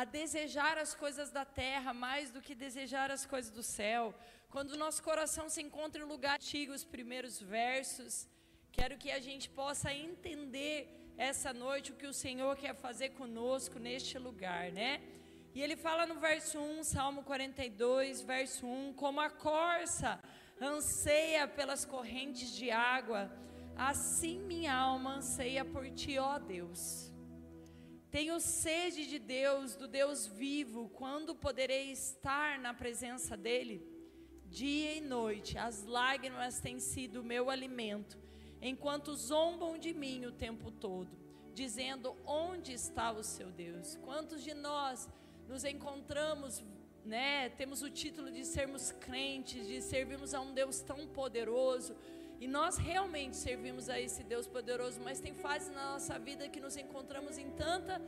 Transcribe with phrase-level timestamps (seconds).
[0.00, 4.14] a desejar as coisas da terra mais do que desejar as coisas do céu.
[4.50, 8.28] Quando o nosso coração se encontra em lugar antigo, os primeiros versos,
[8.70, 10.76] quero que a gente possa entender
[11.16, 15.00] essa noite o que o Senhor quer fazer conosco neste lugar, né?
[15.54, 20.22] E ele fala no verso 1, Salmo 42, verso 1, como a corça
[20.60, 23.32] anseia pelas correntes de água,
[23.74, 27.15] assim minha alma anseia por ti, ó Deus.
[28.16, 33.86] Tenho sede de Deus, do Deus vivo, quando poderei estar na presença dEle?
[34.46, 38.18] Dia e noite, as lágrimas têm sido o meu alimento,
[38.62, 41.10] enquanto zombam de mim o tempo todo,
[41.52, 43.96] dizendo: Onde está o seu Deus?
[43.96, 45.06] Quantos de nós
[45.46, 46.64] nos encontramos,
[47.04, 47.50] né?
[47.50, 51.94] Temos o título de sermos crentes, de servirmos a um Deus tão poderoso.
[52.40, 56.60] E nós realmente servimos a esse Deus poderoso, mas tem fases na nossa vida que
[56.60, 58.00] nos encontramos em tanta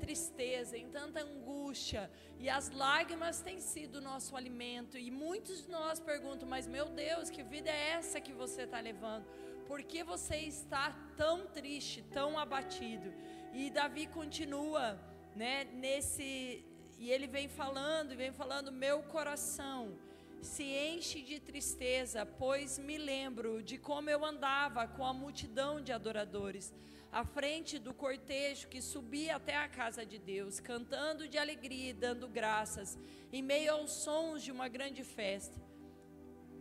[0.00, 4.98] tristeza, em tanta angústia, e as lágrimas têm sido o nosso alimento.
[4.98, 8.80] E muitos de nós perguntam: Mas meu Deus, que vida é essa que você está
[8.80, 9.24] levando?
[9.66, 10.84] Por que você está
[11.16, 13.12] tão triste, tão abatido?
[13.52, 15.00] E Davi continua,
[15.34, 16.64] né, nesse
[16.98, 19.98] e ele vem falando, e vem falando, meu coração
[20.42, 25.92] se enche de tristeza, pois me lembro de como eu andava com a multidão de
[25.92, 26.72] adoradores,
[27.10, 31.94] à frente do cortejo que subia até a casa de Deus, cantando de alegria e
[31.94, 32.98] dando graças,
[33.32, 35.60] em meio aos sons de uma grande festa.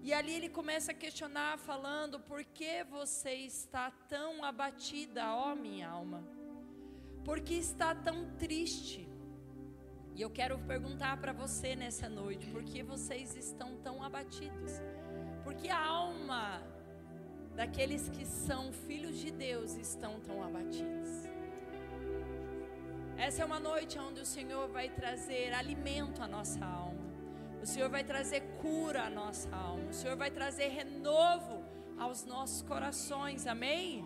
[0.01, 5.89] E ali ele começa a questionar, falando: Por que você está tão abatida, ó minha
[5.89, 6.23] alma?
[7.23, 9.05] Por que está tão triste?
[10.16, 14.71] E eu quero perguntar para você nessa noite, por que vocês estão tão abatidos?
[15.44, 16.63] Porque a alma
[17.53, 21.09] daqueles que são filhos de Deus estão tão abatidos.
[23.17, 27.03] Essa é uma noite onde o Senhor vai trazer alimento à nossa alma.
[27.61, 29.89] O Senhor vai trazer cura à nossa alma.
[29.89, 31.61] O Senhor vai trazer renovo
[31.97, 33.45] aos nossos corações.
[33.45, 34.05] Amém?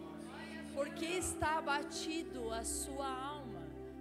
[0.73, 3.38] Porque está abatido a sua alma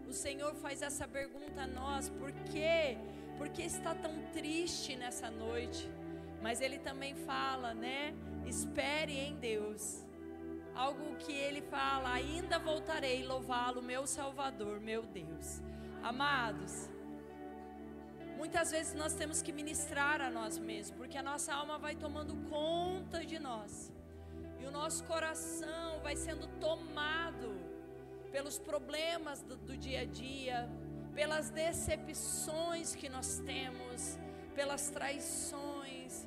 [0.09, 2.97] o Senhor faz essa pergunta a nós: por quê?
[3.37, 5.89] Por que está tão triste nessa noite?
[6.41, 8.15] Mas Ele também fala, né?
[8.47, 10.05] Espere em Deus.
[10.75, 15.61] Algo que Ele fala: ainda voltarei louvá-lo, meu Salvador, meu Deus.
[16.03, 16.89] Amados,
[18.37, 22.37] muitas vezes nós temos que ministrar a nós mesmos, porque a nossa alma vai tomando
[22.49, 23.93] conta de nós,
[24.61, 27.68] e o nosso coração vai sendo tomado
[28.31, 30.69] pelos problemas do, do dia a dia,
[31.15, 34.19] pelas decepções que nós temos,
[34.55, 36.27] pelas traições,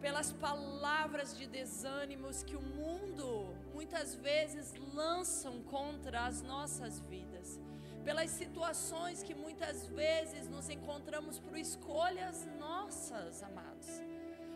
[0.00, 7.60] pelas palavras de desânimos que o mundo muitas vezes lançam contra as nossas vidas,
[8.04, 13.88] pelas situações que muitas vezes nos encontramos por escolhas nossas, amados,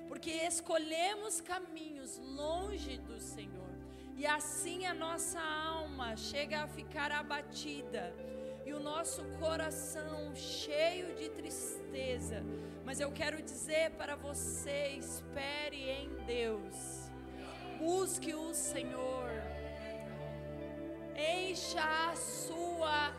[0.09, 3.72] porque escolhemos caminhos longe do Senhor.
[4.22, 8.15] E assim a nossa alma chega a ficar abatida
[8.65, 12.41] e o nosso coração cheio de tristeza.
[12.84, 17.11] Mas eu quero dizer para você: espere em Deus,
[17.81, 19.28] busque o Senhor,
[21.16, 23.12] encha a sua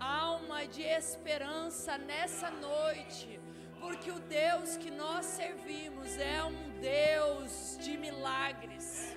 [0.00, 3.38] alma de esperança nessa noite,
[3.78, 9.15] porque o Deus que nós servimos é um Deus de milagres.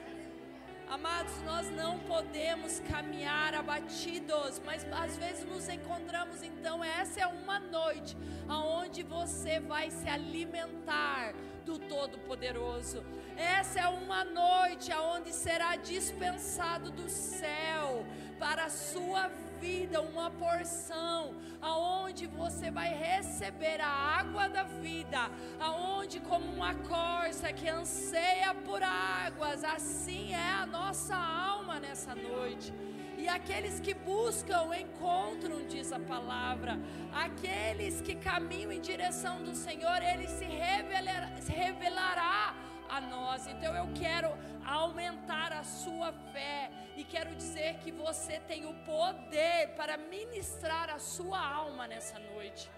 [0.90, 7.60] Amados, nós não podemos caminhar abatidos, mas às vezes nos encontramos, então essa é uma
[7.60, 8.18] noite
[8.48, 13.04] aonde você vai se alimentar do Todo-Poderoso.
[13.38, 18.04] Essa é uma noite aonde será dispensado do céu
[18.40, 25.30] para a sua vida vida uma porção aonde você vai receber a água da vida,
[25.60, 32.74] aonde como uma corça que anseia por águas, assim é a nossa alma nessa noite.
[33.18, 36.80] E aqueles que buscam encontram, diz a palavra.
[37.12, 42.56] Aqueles que caminham em direção do Senhor, Ele se revelará, se revelará
[42.90, 43.48] a nós.
[43.48, 44.30] Então eu quero
[44.66, 51.00] aumentar a sua fé e quero dizer que você tem o poder para ministrar a
[51.00, 52.70] sua alma nessa noite.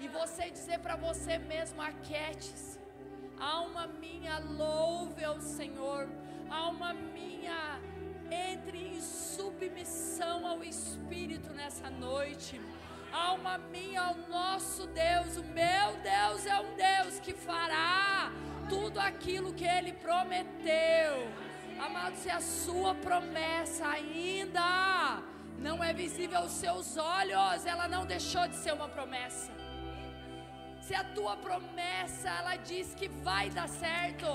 [0.00, 2.78] E você dizer para você mesmo: aquete-se.
[3.38, 6.08] Alma minha, louve ao Senhor.
[6.50, 7.80] Alma minha,
[8.30, 12.60] entre em submissão ao Espírito nessa noite.
[13.12, 18.30] Alma minha, ao nosso Deus, o meu Deus é um Deus que fará
[18.68, 21.28] tudo aquilo que Ele prometeu.
[21.80, 25.22] Amado, se a sua promessa ainda
[25.58, 29.52] não é visível aos seus olhos, ela não deixou de ser uma promessa.
[30.80, 34.26] Se a tua promessa, ela diz que vai dar certo,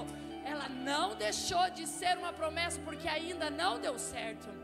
[0.46, 4.63] ela não deixou de ser uma promessa porque ainda não deu certo.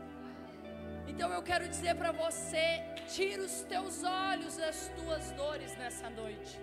[1.20, 2.82] Então eu quero dizer para você,
[3.14, 6.58] tira os teus olhos das tuas dores nessa noite.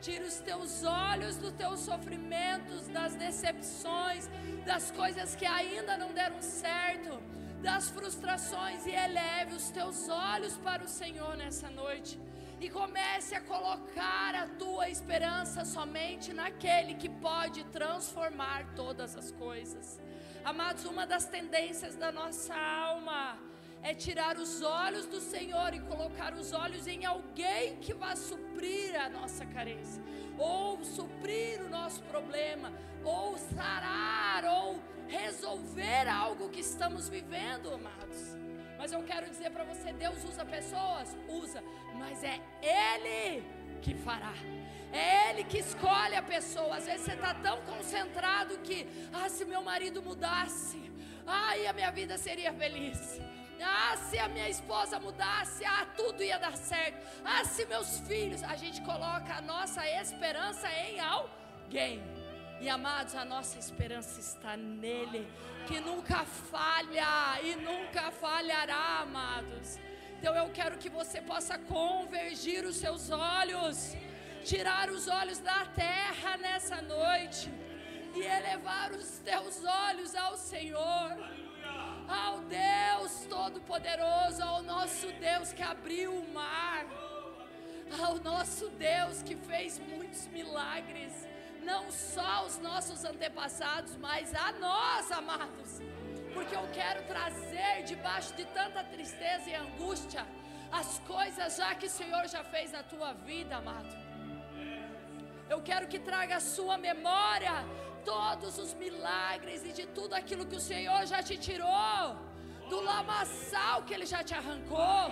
[0.00, 4.30] Tira os teus olhos dos teus sofrimentos, das decepções,
[4.64, 7.22] das coisas que ainda não deram certo
[7.60, 12.18] das frustrações e eleve os teus olhos para o Senhor nessa noite.
[12.62, 20.00] E comece a colocar a tua esperança somente naquele que pode transformar todas as coisas.
[20.42, 23.52] Amados, uma das tendências da nossa alma
[23.84, 28.98] é tirar os olhos do Senhor e colocar os olhos em alguém que vai suprir
[28.98, 30.02] a nossa carência,
[30.38, 32.72] ou suprir o nosso problema,
[33.04, 38.38] ou sarar, ou resolver algo que estamos vivendo, amados.
[38.78, 41.14] Mas eu quero dizer para você: Deus usa pessoas?
[41.28, 41.62] Usa,
[41.98, 43.44] mas é Ele
[43.82, 44.32] que fará.
[44.92, 46.76] É Ele que escolhe a pessoa.
[46.76, 50.90] Às vezes você está tão concentrado que, ah, se meu marido mudasse,
[51.26, 53.20] aí a minha vida seria feliz.
[53.62, 56.98] Ah, se a minha esposa mudasse, ah, tudo ia dar certo.
[57.24, 62.02] Ah, se meus filhos, a gente coloca a nossa esperança em alguém.
[62.60, 65.28] E amados, a nossa esperança está nele,
[65.66, 69.78] que nunca falha e nunca falhará, amados.
[70.18, 73.94] Então eu quero que você possa convergir os seus olhos,
[74.44, 77.52] tirar os olhos da terra nessa noite
[78.14, 81.10] e elevar os teus olhos ao Senhor,
[82.08, 86.84] ao Deus Todo-Poderoso, ao nosso Deus que abriu o mar,
[88.02, 91.12] ao nosso Deus que fez muitos milagres
[91.64, 95.80] não só os nossos antepassados, mas a nós, amados.
[96.32, 100.26] Porque eu quero trazer debaixo de tanta tristeza e angústia
[100.70, 103.96] as coisas já que o Senhor já fez na tua vida, amado.
[105.48, 107.52] Eu quero que traga a sua memória
[108.10, 112.16] todos os milagres e de tudo aquilo que o Senhor já te tirou,
[112.70, 115.04] do lamaçal que Ele já te arrancou,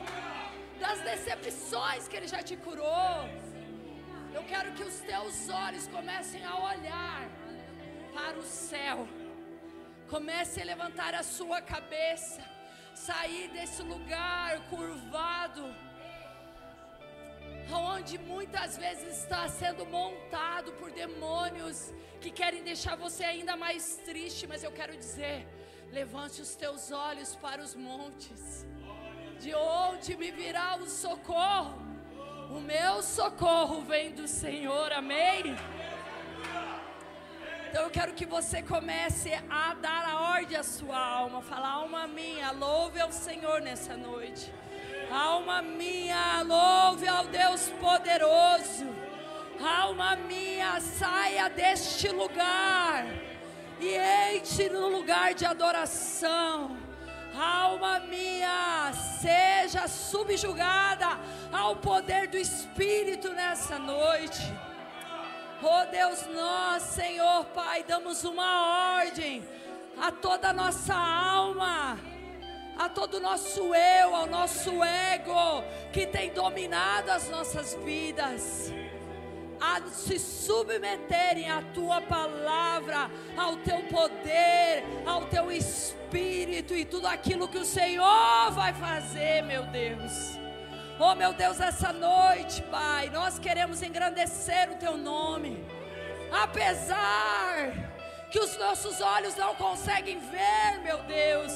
[0.80, 3.16] das decepções que Ele já te curou
[4.34, 7.28] eu quero que os teus olhos comecem a olhar
[8.14, 9.06] para o céu.
[10.08, 12.42] Comece a levantar a sua cabeça,
[12.94, 15.64] sair desse lugar curvado,
[17.70, 24.46] onde muitas vezes está sendo montado por demônios que querem deixar você ainda mais triste,
[24.46, 25.46] mas eu quero dizer,
[25.90, 28.66] levante os teus olhos para os montes.
[29.38, 31.80] De onde me virá o socorro?
[32.50, 35.56] O meu socorro vem do Senhor, amém?
[37.68, 42.06] Então eu quero que você comece a dar a ordem à sua alma, falar, alma
[42.06, 44.52] minha, louve ao Senhor nessa noite.
[45.12, 48.86] Alma minha, louve ao Deus poderoso.
[49.62, 53.04] Alma minha, saia deste lugar
[53.78, 56.78] e entre no lugar de adoração.
[57.38, 61.18] Alma minha, seja subjugada
[61.52, 64.42] ao poder do Espírito nessa noite.
[65.62, 69.46] Oh Deus, nós, Senhor Pai, damos uma ordem
[70.00, 71.98] a toda a nossa alma,
[72.78, 78.72] a todo o nosso eu, ao nosso ego que tem dominado as nossas vidas
[79.62, 87.46] a se submeterem à tua palavra, ao teu poder, ao teu espírito e tudo aquilo
[87.46, 90.36] que o Senhor vai fazer, meu Deus.
[90.98, 95.64] Oh, meu Deus, essa noite, Pai, nós queremos engrandecer o teu nome,
[96.42, 97.72] apesar
[98.32, 101.52] que os nossos olhos não conseguem ver, meu Deus.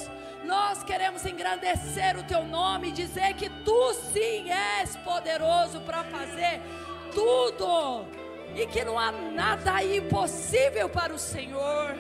[0.47, 6.61] Nós queremos engrandecer o teu nome, dizer que tu sim és poderoso para fazer
[7.12, 8.07] tudo
[8.55, 11.97] e que não há nada impossível para o Senhor.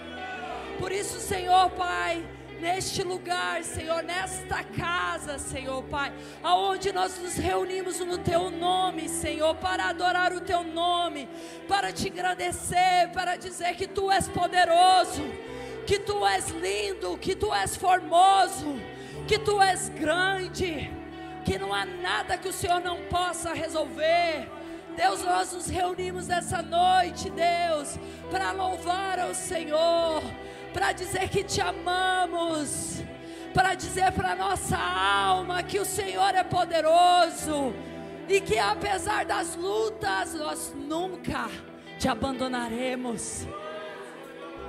[0.78, 2.24] Por isso, Senhor Pai,
[2.60, 6.12] neste lugar, Senhor, nesta casa, Senhor Pai,
[6.42, 11.28] aonde nós nos reunimos no Teu nome, Senhor, para adorar o Teu nome,
[11.66, 15.22] para te agradecer, para dizer que Tu és poderoso,
[15.86, 18.80] que Tu és lindo, que Tu és formoso,
[19.26, 20.90] que Tu és grande,
[21.44, 24.48] que não há nada que o Senhor não possa resolver.
[24.96, 27.98] Deus, nós nos reunimos essa noite, Deus,
[28.30, 30.22] para louvar ao Senhor,
[30.72, 33.02] para dizer que te amamos,
[33.54, 37.74] para dizer para nossa alma que o Senhor é poderoso
[38.28, 41.48] e que apesar das lutas, nós nunca
[41.98, 43.46] te abandonaremos.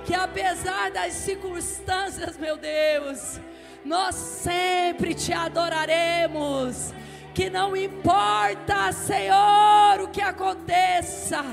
[0.04, 3.40] Que apesar das circunstâncias, meu Deus,
[3.84, 6.92] nós sempre te adoraremos.
[7.34, 11.44] Que não importa, Senhor, o que aconteça,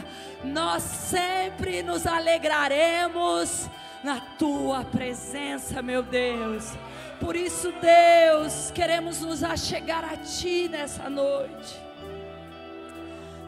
[0.44, 3.70] nós sempre nos alegraremos
[4.04, 6.74] na tua presença, meu Deus.
[7.20, 11.85] Por isso, Deus, queremos nos achegar a Ti nessa noite.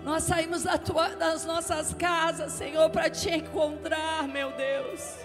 [0.07, 5.17] Nós saímos da tua, das nossas casas, Senhor, para Te encontrar, meu Deus.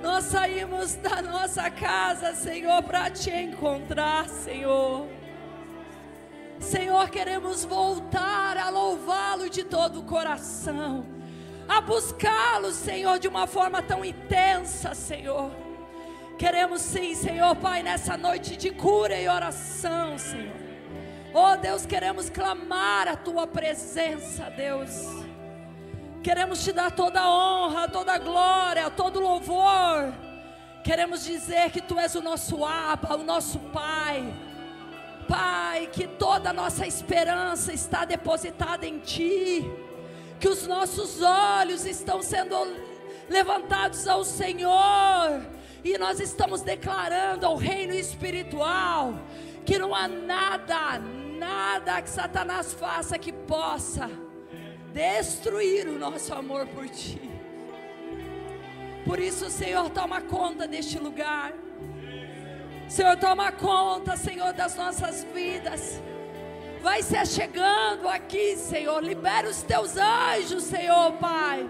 [0.00, 5.08] Nós saímos da nossa casa, Senhor, para Te encontrar, Senhor.
[6.60, 11.04] Senhor, queremos voltar a louvá-lo de todo o coração,
[11.68, 15.50] a buscá-lo, Senhor, de uma forma tão intensa, Senhor.
[16.38, 20.57] Queremos sim, Senhor Pai, nessa noite de cura e oração, Senhor.
[21.34, 25.06] Oh Deus, queremos clamar a tua presença, Deus.
[26.22, 30.12] Queremos te dar toda a honra, toda a glória, todo o louvor.
[30.82, 34.34] Queremos dizer que tu és o nosso Abba, o nosso Pai
[35.28, 39.70] Pai, que toda a nossa esperança está depositada em Ti,
[40.40, 42.56] que os nossos olhos estão sendo
[43.28, 45.42] levantados ao Senhor,
[45.84, 49.20] e nós estamos declarando ao reino espiritual
[49.66, 50.98] que não há nada,
[51.38, 54.10] nada que Satanás faça que possa
[54.92, 57.20] destruir o nosso amor por Ti.
[59.04, 61.52] Por isso, Senhor, toma conta deste lugar.
[62.88, 66.02] Senhor, toma conta, Senhor, das nossas vidas.
[66.82, 69.02] Vai se achegando aqui, Senhor.
[69.02, 71.68] Libera os teus anjos, Senhor, Pai.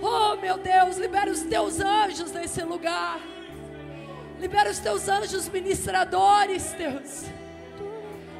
[0.00, 3.20] Oh, meu Deus, libera os teus anjos nesse lugar.
[4.38, 7.24] Libera os teus anjos ministradores, Deus.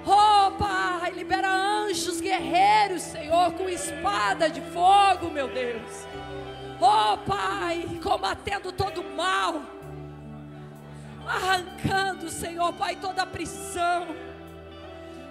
[0.07, 6.07] Oh, Pai, libera anjos guerreiros, Senhor, com espada de fogo, meu Deus.
[6.81, 9.75] Oh, Pai, combatendo todo o mal
[11.27, 14.07] arrancando, Senhor Pai, toda a prisão.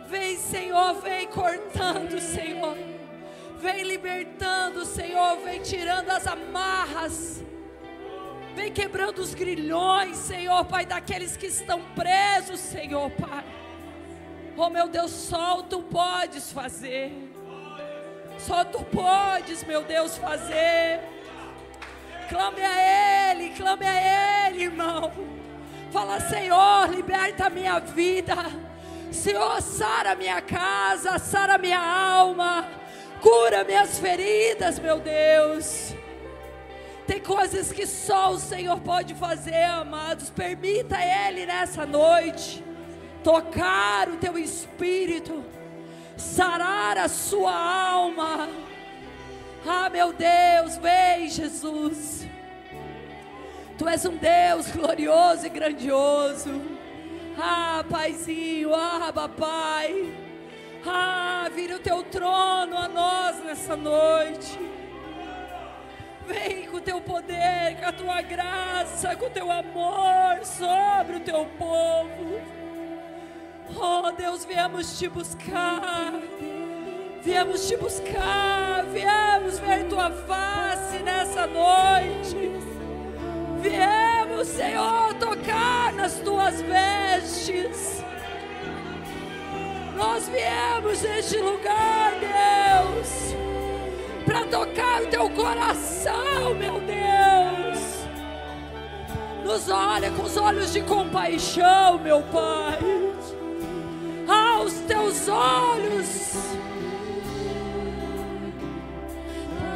[0.07, 2.77] Vem, Senhor, vem cortando, Senhor.
[3.59, 7.41] Vem libertando, Senhor, vem tirando as amarras.
[8.55, 13.43] Vem quebrando os grilhões, Senhor, Pai, daqueles que estão presos, Senhor, Pai.
[14.55, 17.11] Oh, meu Deus, só tu podes fazer.
[18.37, 20.99] Só tu podes, meu Deus, fazer.
[22.29, 25.11] Clame a Ele, clame a Ele, irmão.
[25.91, 28.35] Fala, Senhor, liberta a minha vida.
[29.11, 32.67] Senhor, sara minha casa, sara minha alma.
[33.21, 35.95] Cura minhas feridas, meu Deus.
[37.07, 40.29] Tem coisas que só o Senhor pode fazer, amados.
[40.29, 42.63] Permita Ele nessa noite
[43.23, 45.43] tocar o teu espírito,
[46.17, 48.49] sarar a sua alma.
[49.65, 52.27] Ah, meu Deus, vem, Jesus.
[53.77, 56.61] Tu és um Deus glorioso e grandioso.
[57.37, 60.13] Ah, Paizinho, ah, Papai.
[60.85, 64.59] Ah, vira o teu trono a nós nessa noite.
[66.27, 71.19] Vem com o teu poder, com a tua graça, com o teu amor sobre o
[71.21, 72.62] teu povo.
[73.77, 76.13] Oh Deus, viemos te buscar.
[77.23, 78.85] Viemos te buscar.
[78.91, 82.51] Viemos ver tua face nessa noite.
[83.61, 88.03] Viemos, Senhor, tocar nas tuas vestes.
[89.95, 93.35] Nós viemos neste lugar, Deus,
[94.25, 97.79] para tocar o teu coração, meu Deus.
[99.45, 103.12] Nos olha com os olhos de compaixão, meu Pai.
[104.27, 106.33] Aos teus olhos.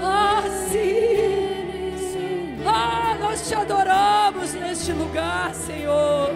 [0.04, 2.58] Ah, sim.
[2.66, 6.32] Ah, nós te adoramos neste lugar, Senhor.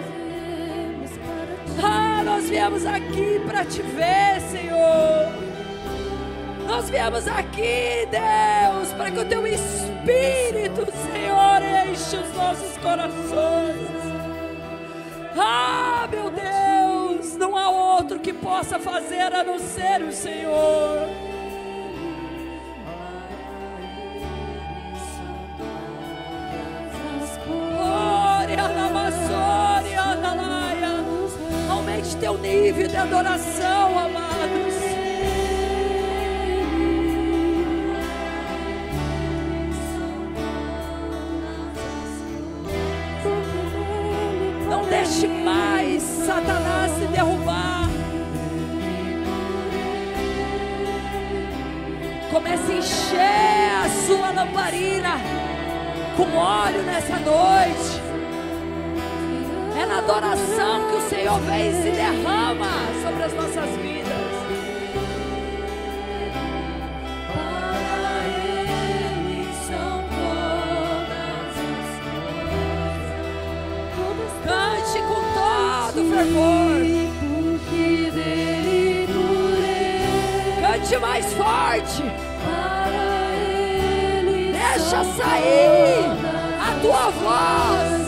[1.82, 5.32] Ah, nós viemos aqui para te ver, Senhor.
[6.66, 13.90] Nós viemos aqui, Deus, para que o teu Espírito, Senhor, enche os nossos corações.
[15.36, 16.81] Ah, meu Deus,
[17.36, 21.08] não há outro que possa fazer a não ser o Senhor.
[31.70, 34.71] Aumente teu nível de adoração, amados.
[44.92, 47.88] deixe mais Satanás se derrubar.
[52.30, 55.16] Comece a encher a sua lamparina
[56.14, 58.02] com óleo nessa noite.
[59.80, 62.70] É na adoração que o Senhor vem e se derrama
[63.02, 64.31] sobre as nossas vidas.
[75.94, 76.80] todo fervor.
[80.60, 82.02] Cante mais forte.
[84.52, 86.04] Deixa sair
[86.60, 88.02] a tua voz.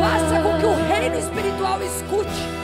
[0.00, 2.56] Faça com que o reino espiritual escute.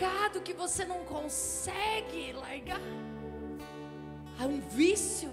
[0.00, 2.80] Pecado que você não consegue largar?
[4.40, 5.30] É um vício?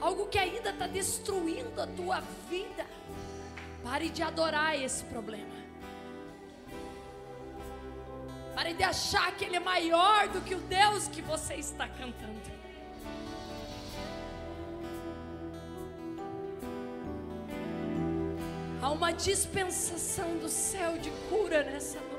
[0.00, 2.84] Algo que ainda está destruindo a tua vida?
[3.84, 5.54] Pare de adorar esse problema.
[8.56, 12.50] Pare de achar que ele é maior do que o Deus que você está cantando.
[18.82, 22.11] Há uma dispensação do céu de cura nessa noite.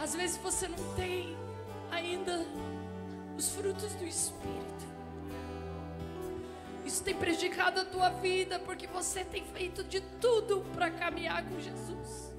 [0.00, 1.36] Às vezes você não tem
[1.90, 2.44] ainda
[3.36, 4.62] os frutos do Espírito.
[6.84, 11.60] Isso tem prejudicado a tua vida porque você tem feito de tudo para caminhar com
[11.60, 12.32] Jesus.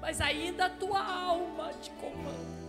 [0.00, 2.62] Mas ainda a tua alma te comanda.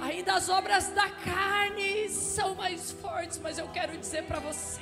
[0.00, 4.80] Ainda as obras da carne são mais fortes, mas eu quero dizer para você: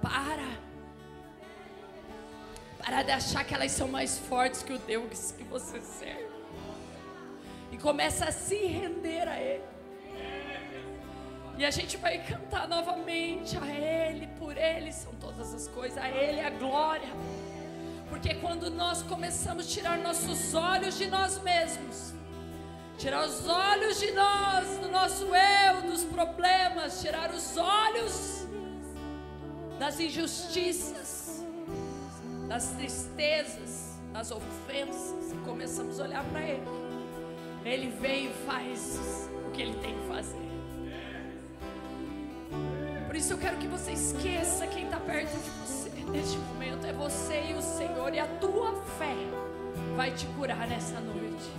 [0.00, 0.65] para.
[2.86, 6.28] Para de achar que elas são mais fortes que o Deus que você serve.
[7.72, 9.64] E começa a se render a Ele.
[11.58, 16.08] E a gente vai cantar novamente a Ele, por Ele são todas as coisas, a
[16.08, 17.08] Ele a glória.
[18.08, 22.14] Porque quando nós começamos a tirar nossos olhos de nós mesmos,
[22.98, 28.46] tirar os olhos de nós, do nosso eu, dos problemas, tirar os olhos
[29.76, 31.15] das injustiças,
[32.48, 36.66] das tristezas, das ofensas, e começamos a olhar para Ele.
[37.64, 40.46] Ele vem e faz o que Ele tem que fazer.
[43.06, 46.86] Por isso eu quero que você esqueça quem está perto de você neste momento.
[46.86, 49.14] É você e o Senhor, e a tua fé
[49.96, 51.50] vai te curar nessa noite.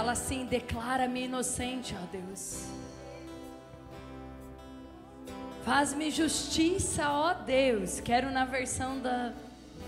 [0.00, 2.64] Fala assim: declara-me inocente, ó Deus.
[5.62, 8.00] Faz-me justiça, ó Deus.
[8.00, 9.34] Quero na versão da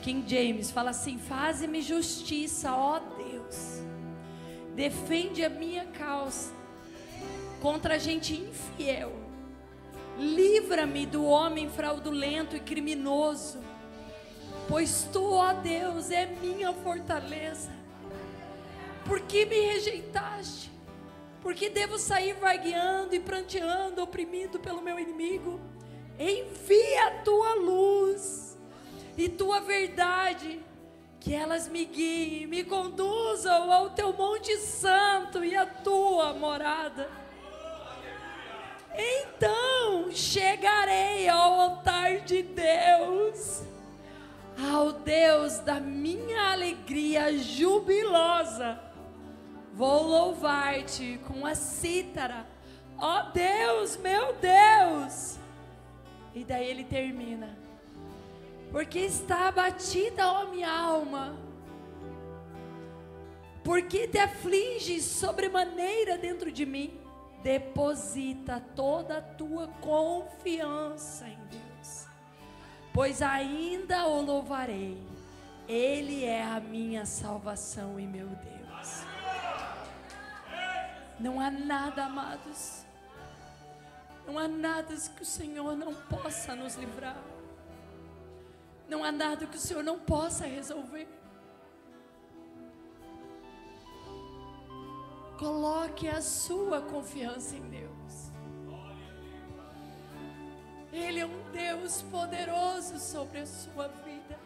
[0.03, 0.70] King James.
[0.70, 3.81] Fala assim: Faz-me justiça, ó Deus.
[4.77, 6.53] Defende a minha causa
[7.62, 9.12] contra a gente infiel.
[10.18, 13.61] Livra-me do homem fraudulento e criminoso.
[14.68, 17.82] Pois tu, ó Deus, é minha fortaleza.
[19.05, 20.71] Por que me rejeitaste?
[21.43, 25.61] Porque devo sair vagueando e pranteando, oprimido pelo meu inimigo?
[26.19, 28.57] Envia a tua luz
[29.17, 30.61] e tua verdade,
[31.19, 37.11] que elas me guiem, me conduzam ao teu monte santo e à tua morada.
[38.95, 43.62] Então chegarei ao altar de Deus,
[44.73, 48.92] ao Deus da minha alegria jubilosa
[49.73, 52.47] Vou louvar-te com a cítara.
[52.99, 55.39] Ó oh Deus, meu Deus.
[56.35, 57.57] E daí ele termina.
[58.71, 61.37] Porque está abatida, ó minha alma.
[63.65, 66.99] Porque te afliges sobremaneira dentro de mim.
[67.43, 72.07] Deposita toda a tua confiança em Deus.
[72.93, 75.03] Pois ainda o louvarei.
[75.67, 78.52] Ele é a minha salvação e meu Deus.
[81.23, 82.85] Não há nada, amados.
[84.27, 87.17] Não há nada que o Senhor não possa nos livrar.
[88.89, 91.07] Não há nada que o Senhor não possa resolver.
[95.39, 98.33] Coloque a sua confiança em Deus.
[100.93, 104.39] Ele é um Deus poderoso sobre a sua vida.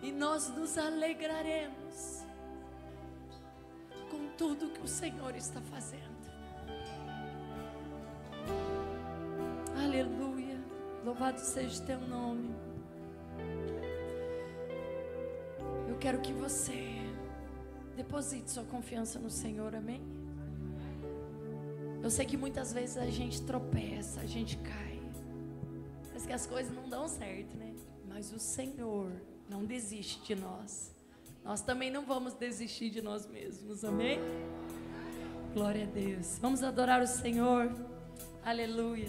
[0.00, 2.17] E nós nos alegraremos
[4.10, 6.18] com tudo que o Senhor está fazendo.
[9.76, 10.58] Aleluia.
[11.04, 12.54] Louvado seja o teu nome.
[15.88, 16.98] Eu quero que você
[17.96, 20.00] deposite sua confiança no Senhor, amém?
[22.02, 25.02] Eu sei que muitas vezes a gente tropeça, a gente cai.
[26.08, 27.74] Parece que as coisas não dão certo, né?
[28.08, 29.10] Mas o Senhor
[29.48, 30.97] não desiste de nós.
[31.48, 34.20] Nós também não vamos desistir de nós mesmos, amém?
[35.54, 36.38] Glória a Deus.
[36.42, 37.74] Vamos adorar o Senhor.
[38.44, 39.08] Aleluia.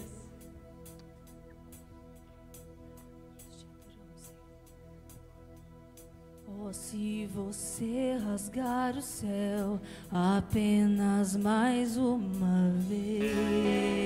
[6.48, 9.78] Oh, se você rasgar o céu
[10.10, 14.00] apenas mais uma vez.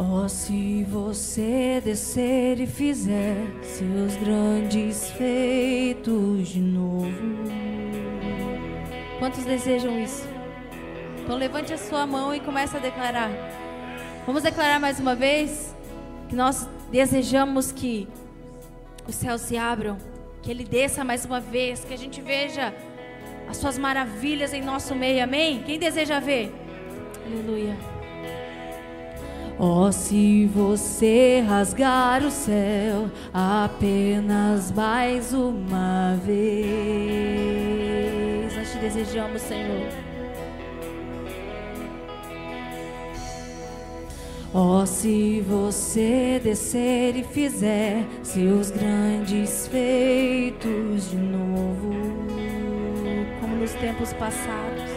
[0.00, 3.34] Oh, se você descer e fizer
[3.64, 7.10] seus grandes feitos de novo.
[9.18, 10.24] Quantos desejam isso?
[11.20, 13.28] Então levante a sua mão e comece a declarar.
[14.24, 15.74] Vamos declarar mais uma vez
[16.28, 18.06] que nós desejamos que
[19.08, 19.98] os céus se abram,
[20.42, 22.72] que ele desça mais uma vez, que a gente veja
[23.48, 25.24] as suas maravilhas em nosso meio.
[25.24, 25.60] Amém?
[25.66, 26.54] Quem deseja ver?
[27.26, 27.76] Aleluia.
[29.60, 36.38] Oh, se você rasgar o céu apenas mais uma vez,
[38.56, 39.88] nós te desejamos, Senhor.
[44.54, 51.90] Oh, se você descer e fizer seus grandes feitos de novo,
[53.40, 54.87] como nos tempos passados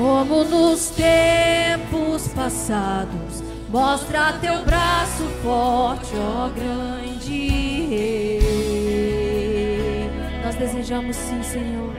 [0.00, 3.42] como nos tempos passados.
[3.68, 8.40] Mostra teu braço forte, ó grande rei.
[10.42, 11.92] Nós desejamos sim, Senhor.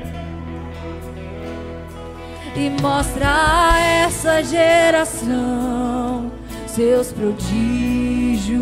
[2.56, 6.32] E mostra a essa geração
[6.66, 8.62] seus prodígios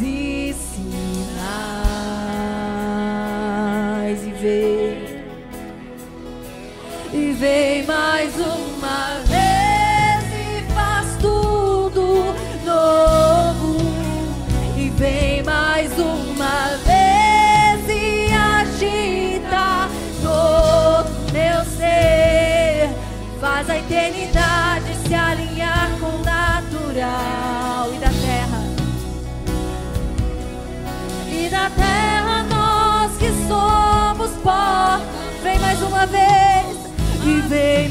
[0.00, 1.02] e sinais.
[4.24, 4.89] E vem
[7.12, 9.29] e vem mais uma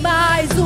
[0.01, 0.59] mais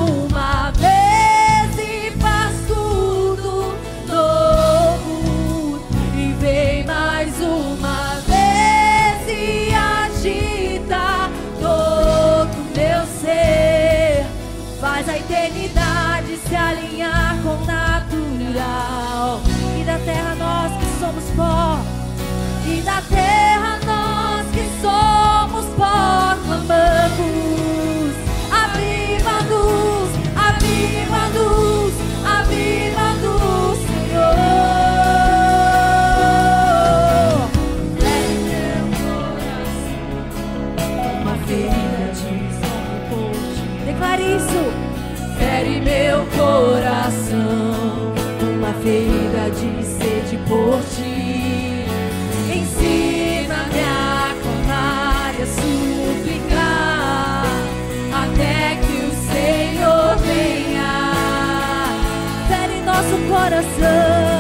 [63.54, 64.33] coração.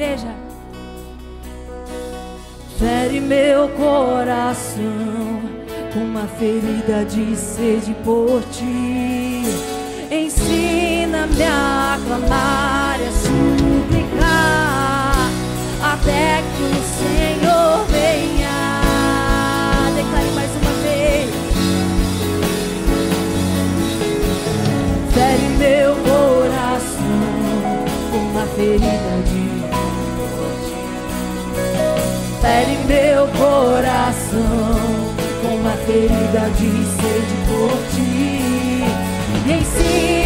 [0.00, 0.34] igreja.
[2.78, 5.42] Fere meu coração
[5.92, 9.42] com uma ferida de sede por ti.
[10.10, 14.10] Ensina-me a clamar e a suplicar
[15.82, 18.80] até que o Senhor venha.
[19.94, 21.30] Declare mais uma vez.
[25.12, 27.20] Fere meu coração
[28.10, 29.09] com uma ferida
[33.40, 34.76] coração
[35.40, 38.84] com uma ferida de sede por ti.
[39.50, 40.19] Ensina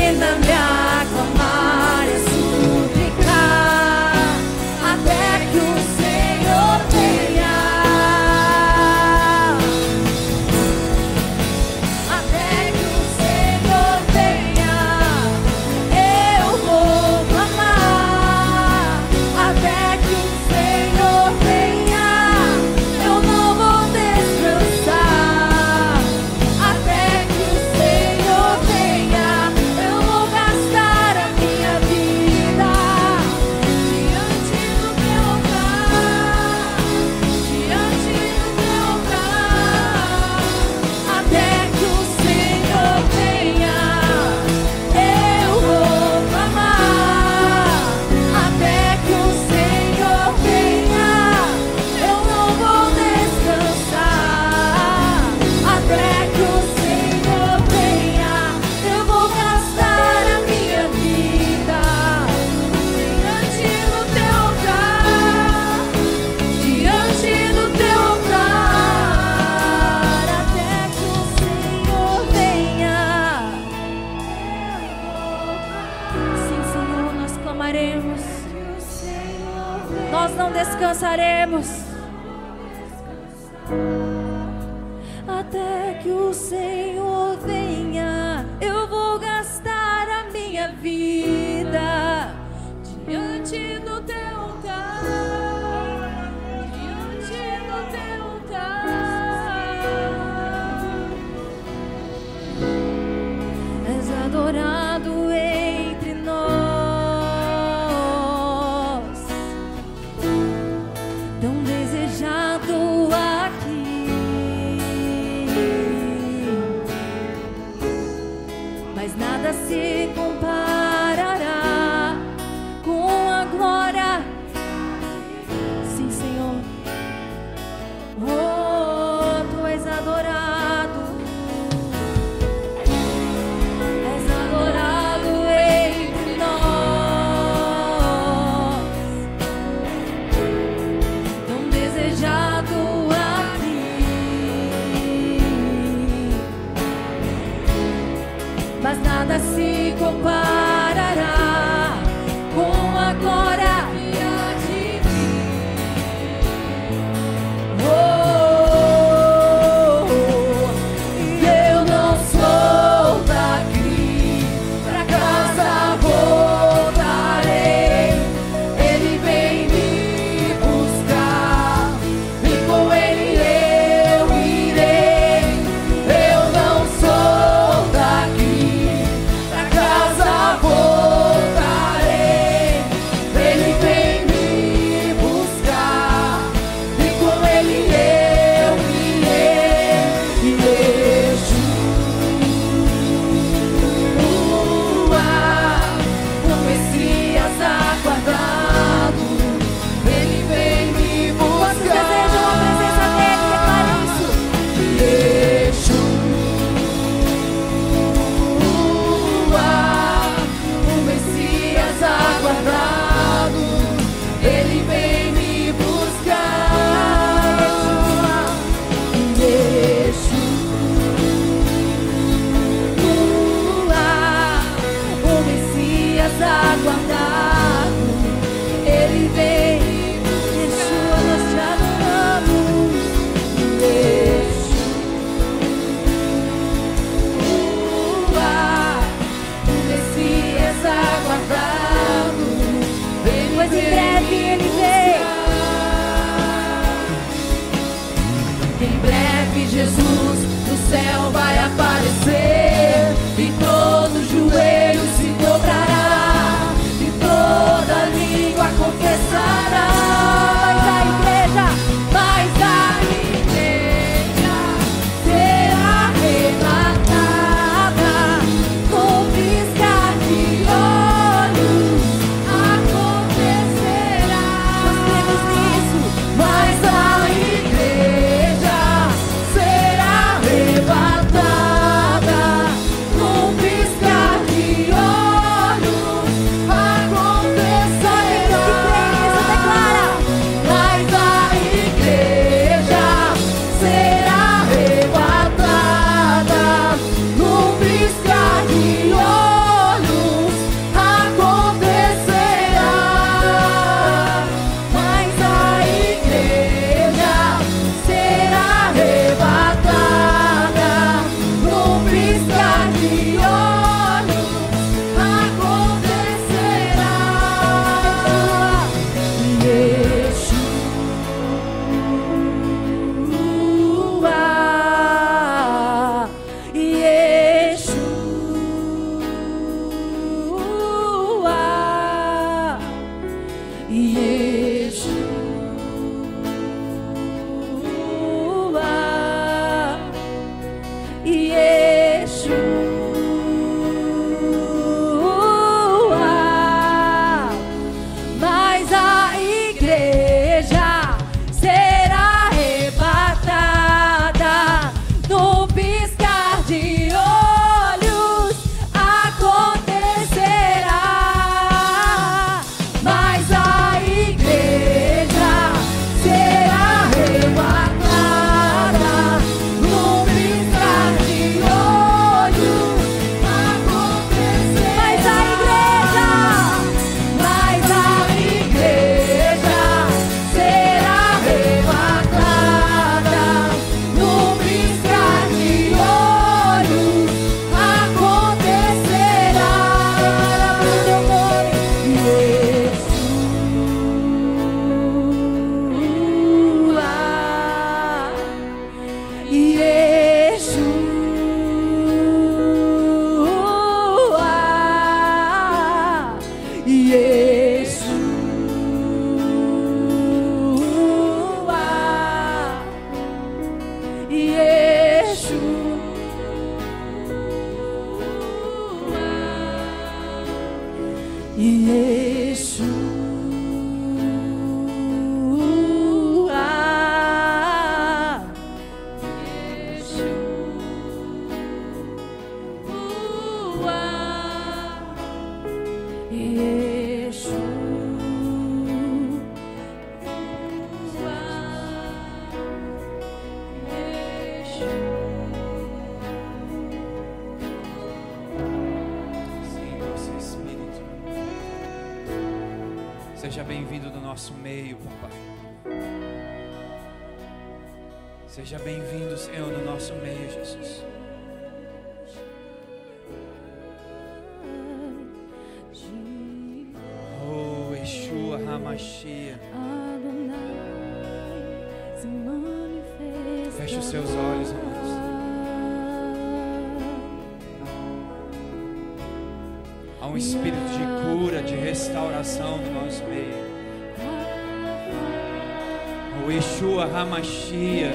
[486.55, 488.13] Yeshua Hamashia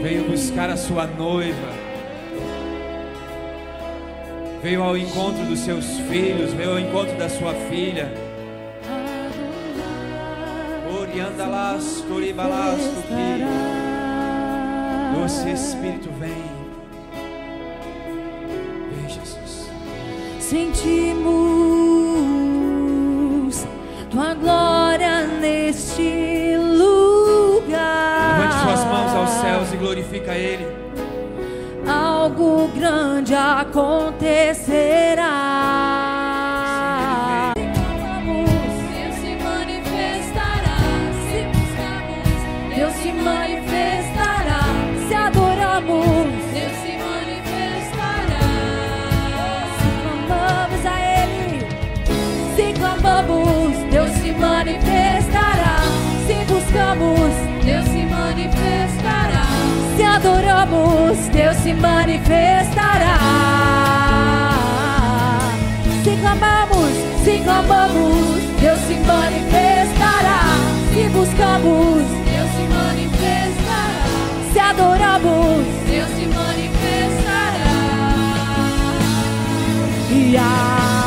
[0.00, 1.72] veio buscar a sua noiva.
[4.62, 8.12] Veio ao encontro dos seus filhos, veio ao encontro da sua filha.
[11.00, 13.42] Oriandalas, Toribalas, Tuki.
[15.16, 16.44] Doce Espírito vem.
[18.92, 19.68] Vem, Jesus.
[20.38, 21.45] Sentimos
[29.46, 30.66] céus e glorifica Ele.
[31.86, 35.15] Algo grande acontecerá.
[60.26, 63.18] Adoramos, Deus se manifestará.
[66.02, 66.90] Se clamamos,
[67.24, 70.40] se clamamos, Deus se manifestará.
[70.94, 74.06] Se buscamos, Deus se manifestará.
[74.52, 77.76] Se adoramos, Deus se manifestará.
[80.10, 81.05] E a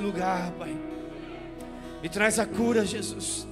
[0.00, 0.76] Lugar, Pai.
[2.02, 3.46] E traz a cura, Jesus.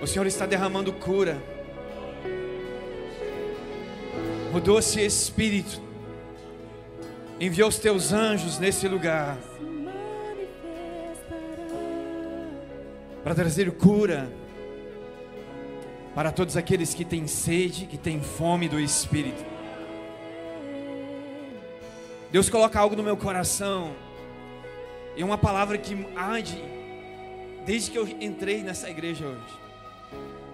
[0.00, 1.36] O Senhor está derramando cura.
[4.54, 5.82] O doce Espírito
[7.40, 9.36] enviou os teus anjos nesse lugar
[13.24, 14.30] para trazer cura
[16.14, 19.44] para todos aqueles que têm sede, que têm fome do Espírito.
[22.30, 23.92] Deus coloca algo no meu coração,
[25.16, 26.62] e uma palavra que arde
[27.64, 29.58] desde que eu entrei nessa igreja hoje.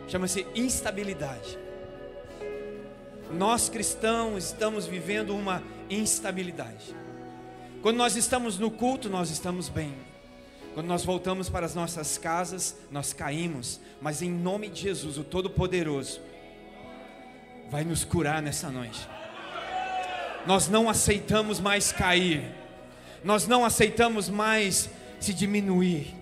[0.08, 1.58] Chama-se instabilidade.
[3.32, 6.94] Nós cristãos estamos vivendo uma instabilidade.
[7.80, 9.94] Quando nós estamos no culto, nós estamos bem.
[10.74, 15.24] Quando nós voltamos para as nossas casas, nós caímos, mas em nome de Jesus, o
[15.24, 16.20] Todo-Poderoso,
[17.70, 19.00] vai nos curar nessa noite.
[20.46, 22.59] Nós não aceitamos mais cair.
[23.22, 26.14] Nós não aceitamos mais se diminuir.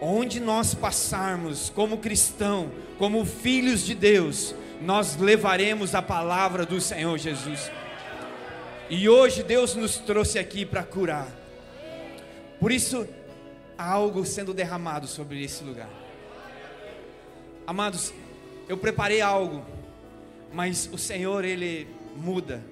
[0.00, 7.16] Onde nós passarmos como cristão, como filhos de Deus, nós levaremos a palavra do Senhor
[7.18, 7.70] Jesus.
[8.90, 11.28] E hoje Deus nos trouxe aqui para curar.
[12.58, 13.06] Por isso,
[13.78, 15.88] há algo sendo derramado sobre esse lugar.
[17.66, 18.12] Amados,
[18.68, 19.64] eu preparei algo,
[20.52, 22.62] mas o Senhor, Ele muda.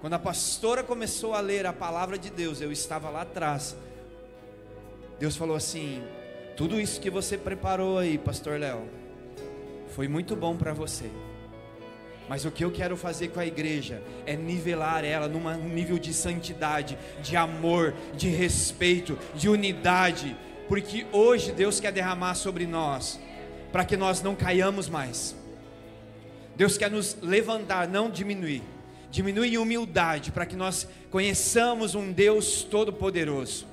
[0.00, 3.76] Quando a pastora começou a ler a palavra de Deus, eu estava lá atrás.
[5.18, 6.02] Deus falou assim:
[6.56, 8.88] Tudo isso que você preparou aí, Pastor Léo,
[9.94, 11.10] foi muito bom para você.
[12.30, 16.14] Mas o que eu quero fazer com a igreja é nivelar ela num nível de
[16.14, 20.36] santidade, de amor, de respeito, de unidade,
[20.68, 23.20] porque hoje Deus quer derramar sobre nós,
[23.72, 25.34] para que nós não caiamos mais.
[26.56, 28.62] Deus quer nos levantar, não diminuir.
[29.10, 33.66] Diminui em humildade, para que nós conheçamos um Deus todo-poderoso.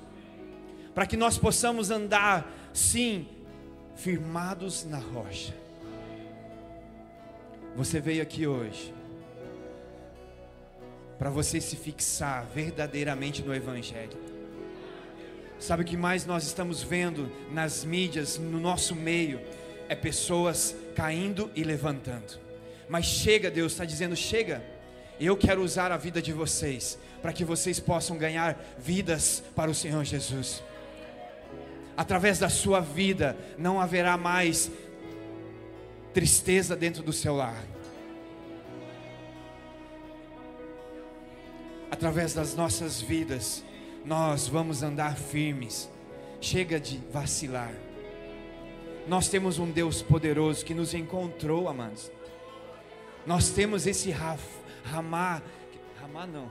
[0.96, 3.28] Para que nós possamos andar, sim,
[3.96, 5.54] firmados na rocha.
[7.76, 8.94] Você veio aqui hoje
[11.20, 14.18] para você se fixar verdadeiramente no Evangelho.
[15.60, 19.42] Sabe o que mais nós estamos vendo nas mídias, no nosso meio?
[19.90, 22.40] É pessoas caindo e levantando.
[22.88, 24.77] Mas chega, Deus está dizendo: chega.
[25.20, 29.76] Eu quero usar a vida de vocês para que vocês possam ganhar vidas para o
[29.76, 30.64] Senhor Jesus.
[31.96, 34.70] Através da sua vida não haverá mais
[36.14, 37.64] tristeza dentro do seu lar.
[41.90, 43.64] Através das nossas vidas,
[44.06, 45.90] nós vamos andar firmes.
[46.40, 47.74] Chega de vacilar.
[49.08, 52.12] Nós temos um Deus poderoso que nos encontrou, amados.
[53.26, 54.44] Nós temos esse Raf,
[54.92, 55.42] Ramá,
[56.02, 56.50] Ramá não,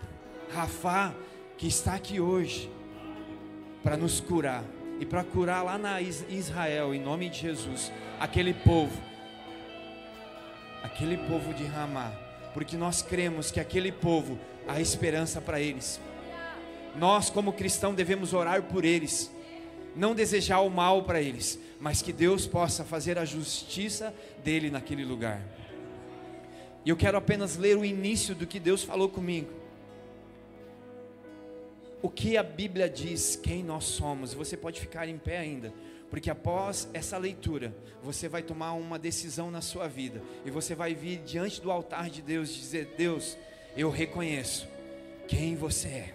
[0.53, 1.15] Rafá,
[1.59, 2.71] que está aqui hoje
[3.83, 4.65] para nos curar
[5.01, 9.07] e para curar lá na Israel, em nome de Jesus, aquele povo
[10.87, 12.13] aquele povo de Ramá,
[12.55, 16.01] porque nós cremos que aquele povo há esperança para eles.
[16.97, 19.31] Nós, como cristãos, devemos orar por eles,
[19.95, 25.05] não desejar o mal para eles, mas que Deus possa fazer a justiça dele naquele
[25.05, 25.43] lugar.
[26.87, 29.51] E eu quero apenas ler o início do que Deus falou comigo.
[32.01, 34.33] O que a Bíblia diz, quem nós somos.
[34.33, 35.75] Você pode ficar em pé ainda.
[36.09, 40.23] Porque após essa leitura, você vai tomar uma decisão na sua vida.
[40.45, 43.37] E você vai vir diante do altar de Deus dizer: Deus,
[43.77, 44.69] eu reconheço
[45.27, 46.15] quem você é.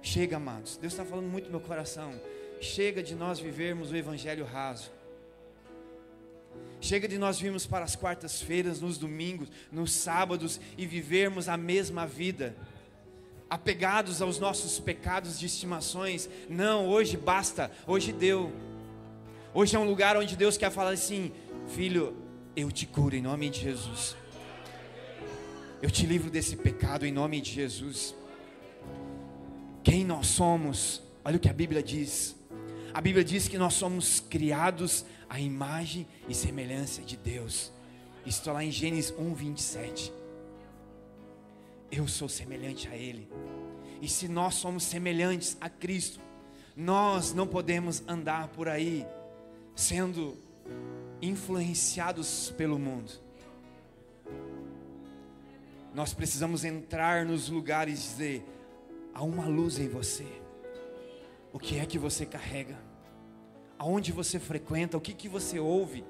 [0.00, 0.78] Chega, amados.
[0.78, 2.18] Deus está falando muito no meu coração.
[2.58, 4.90] Chega de nós vivermos o evangelho raso.
[6.80, 12.06] Chega de nós virmos para as quartas-feiras, nos domingos, nos sábados e vivermos a mesma
[12.06, 12.56] vida
[13.50, 16.28] apegados aos nossos pecados de estimações.
[16.48, 18.52] Não, hoje basta, hoje deu.
[19.54, 21.32] Hoje é um lugar onde Deus quer falar assim:
[21.68, 22.16] Filho,
[22.54, 24.16] eu te curo em nome de Jesus.
[25.80, 28.14] Eu te livro desse pecado em nome de Jesus.
[29.82, 31.02] Quem nós somos?
[31.24, 32.37] Olha o que a Bíblia diz.
[32.98, 37.70] A Bíblia diz que nós somos criados à imagem e semelhança de Deus.
[38.26, 40.18] Isso está lá em Gênesis 1, 27
[41.90, 43.28] eu sou semelhante a Ele.
[44.00, 46.20] E se nós somos semelhantes a Cristo,
[46.76, 49.06] nós não podemos andar por aí
[49.74, 50.36] sendo
[51.20, 53.12] influenciados pelo mundo.
[55.94, 58.44] Nós precisamos entrar nos lugares e dizer:
[59.14, 60.37] há uma luz em você.
[61.52, 62.78] O que é que você carrega?
[63.78, 64.96] Aonde você frequenta?
[64.96, 66.04] O que, que você ouve?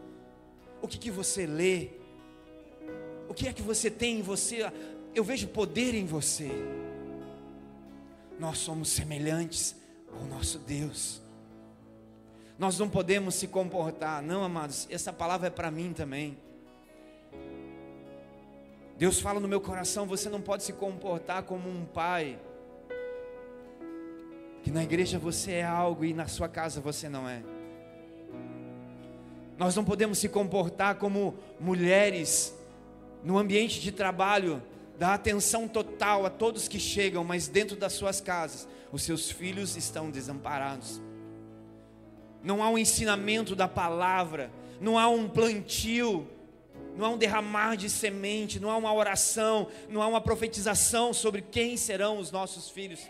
[0.80, 1.90] O que, que você lê?
[3.28, 4.64] O que é que você tem em você?
[5.14, 6.48] eu vejo poder em você.
[8.38, 9.74] Nós somos semelhantes
[10.12, 11.20] ao nosso Deus.
[12.58, 16.38] Nós não podemos se comportar, não, amados, essa palavra é para mim também.
[18.96, 22.38] Deus fala no meu coração: você não pode se comportar como um pai,
[24.68, 27.42] que na igreja você é algo e na sua casa você não é.
[29.56, 32.54] Nós não podemos se comportar como mulheres
[33.24, 34.62] no ambiente de trabalho
[34.98, 39.74] dá atenção total a todos que chegam, mas dentro das suas casas, os seus filhos
[39.74, 41.00] estão desamparados.
[42.42, 44.50] Não há um ensinamento da palavra,
[44.82, 46.28] não há um plantio,
[46.94, 51.40] não há um derramar de semente, não há uma oração, não há uma profetização sobre
[51.40, 53.00] quem serão os nossos filhos,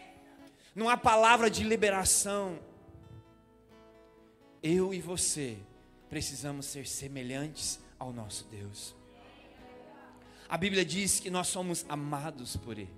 [0.78, 2.56] não há palavra de liberação.
[4.62, 5.58] Eu e você
[6.08, 8.94] precisamos ser semelhantes ao nosso Deus.
[10.48, 12.88] A Bíblia diz que nós somos amados por Ele.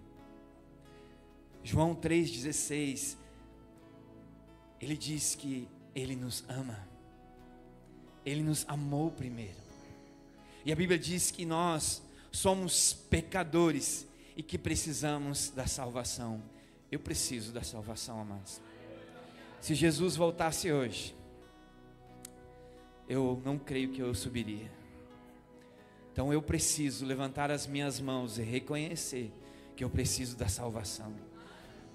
[1.64, 3.16] João 3,16,
[4.78, 6.86] ele diz que Ele nos ama.
[8.26, 9.56] Ele nos amou primeiro.
[10.66, 14.06] E a Bíblia diz que nós somos pecadores
[14.36, 16.42] e que precisamos da salvação.
[16.90, 18.60] Eu preciso da salvação, amados.
[19.60, 21.14] Se Jesus voltasse hoje,
[23.08, 24.70] eu não creio que eu subiria.
[26.12, 29.32] Então eu preciso levantar as minhas mãos e reconhecer
[29.76, 31.14] que eu preciso da salvação.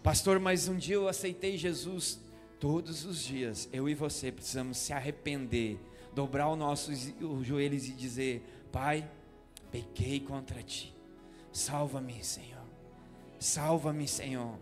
[0.01, 2.19] Pastor, mas um dia eu aceitei Jesus.
[2.59, 5.77] Todos os dias, eu e você precisamos se arrepender,
[6.13, 9.09] dobrar os nossos joelhos e dizer: Pai,
[9.71, 10.95] pequei contra ti.
[11.51, 12.63] Salva-me, Senhor.
[13.39, 14.57] Salva-me, Senhor.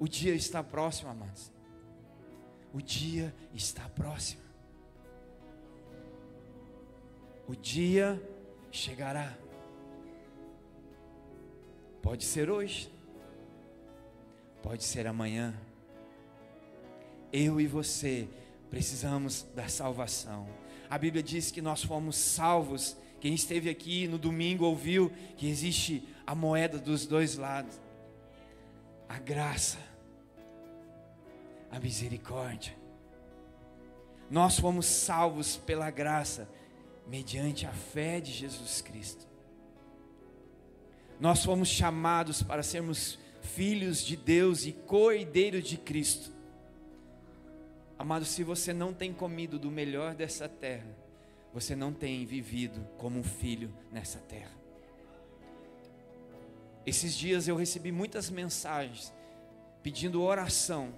[0.00, 1.52] O dia está próximo, amados.
[2.72, 4.40] O dia está próximo.
[7.46, 8.18] O dia
[8.72, 9.36] chegará.
[12.00, 12.90] Pode ser hoje,
[14.62, 15.54] pode ser amanhã.
[17.30, 18.26] Eu e você
[18.70, 20.48] precisamos da salvação.
[20.88, 22.96] A Bíblia diz que nós fomos salvos.
[23.20, 27.78] Quem esteve aqui no domingo ouviu que existe a moeda dos dois lados:
[29.06, 29.89] a graça,
[31.70, 32.74] a misericórdia.
[34.30, 36.48] Nós fomos salvos pela graça
[37.06, 39.26] mediante a fé de Jesus Cristo.
[41.18, 46.32] Nós fomos chamados para sermos filhos de Deus e co-herdeiros de Cristo.
[47.98, 50.96] Amado, se você não tem comido do melhor dessa terra,
[51.52, 54.58] você não tem vivido como um filho nessa terra.
[56.86, 59.12] Esses dias eu recebi muitas mensagens
[59.82, 60.94] pedindo oração.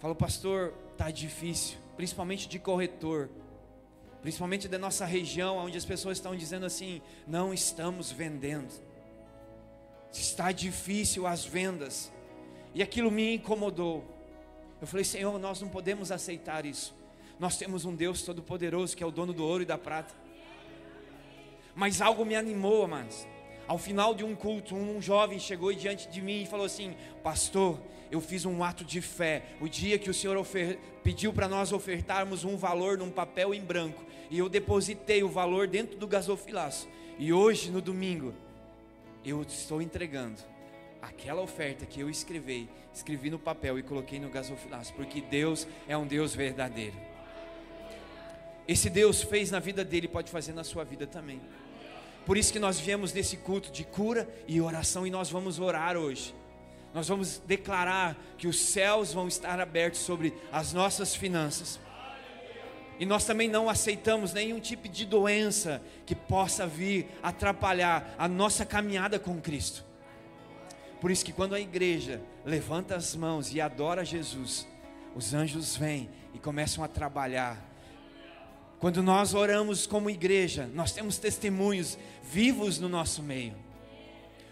[0.00, 3.30] Falo, pastor, tá difícil, principalmente de corretor
[4.20, 8.72] principalmente da nossa região, onde as pessoas estão dizendo assim: não estamos vendendo,
[10.12, 12.12] está difícil as vendas,
[12.74, 14.04] e aquilo me incomodou.
[14.80, 16.94] Eu falei: Senhor, nós não podemos aceitar isso.
[17.38, 20.14] Nós temos um Deus todo-poderoso que é o dono do ouro e da prata.
[21.74, 23.26] Mas algo me animou, amados.
[23.66, 27.80] Ao final de um culto, um jovem chegou diante de mim e falou assim: Pastor,
[28.10, 29.42] eu fiz um ato de fé.
[29.60, 30.36] O dia que o Senhor
[31.02, 35.66] pediu para nós ofertarmos um valor num papel em branco, e eu depositei o valor
[35.66, 36.88] dentro do gasofilaço.
[37.18, 38.32] E hoje, no domingo,
[39.24, 40.40] eu estou entregando
[41.02, 45.96] aquela oferta que eu escrevi, escrevi no papel e coloquei no gasofilaço, porque Deus é
[45.96, 46.96] um Deus verdadeiro.
[48.68, 51.40] Esse Deus fez na vida dele, pode fazer na sua vida também.
[52.24, 55.96] Por isso que nós viemos nesse culto de cura e oração e nós vamos orar
[55.96, 56.34] hoje.
[56.92, 61.78] Nós vamos declarar que os céus vão estar abertos sobre as nossas finanças.
[62.98, 68.66] E nós também não aceitamos nenhum tipo de doença que possa vir atrapalhar a nossa
[68.66, 69.84] caminhada com Cristo.
[71.00, 74.66] Por isso que quando a igreja levanta as mãos e adora Jesus,
[75.14, 77.70] os anjos vêm e começam a trabalhar
[78.80, 83.54] quando nós oramos como igreja, nós temos testemunhos vivos no nosso meio.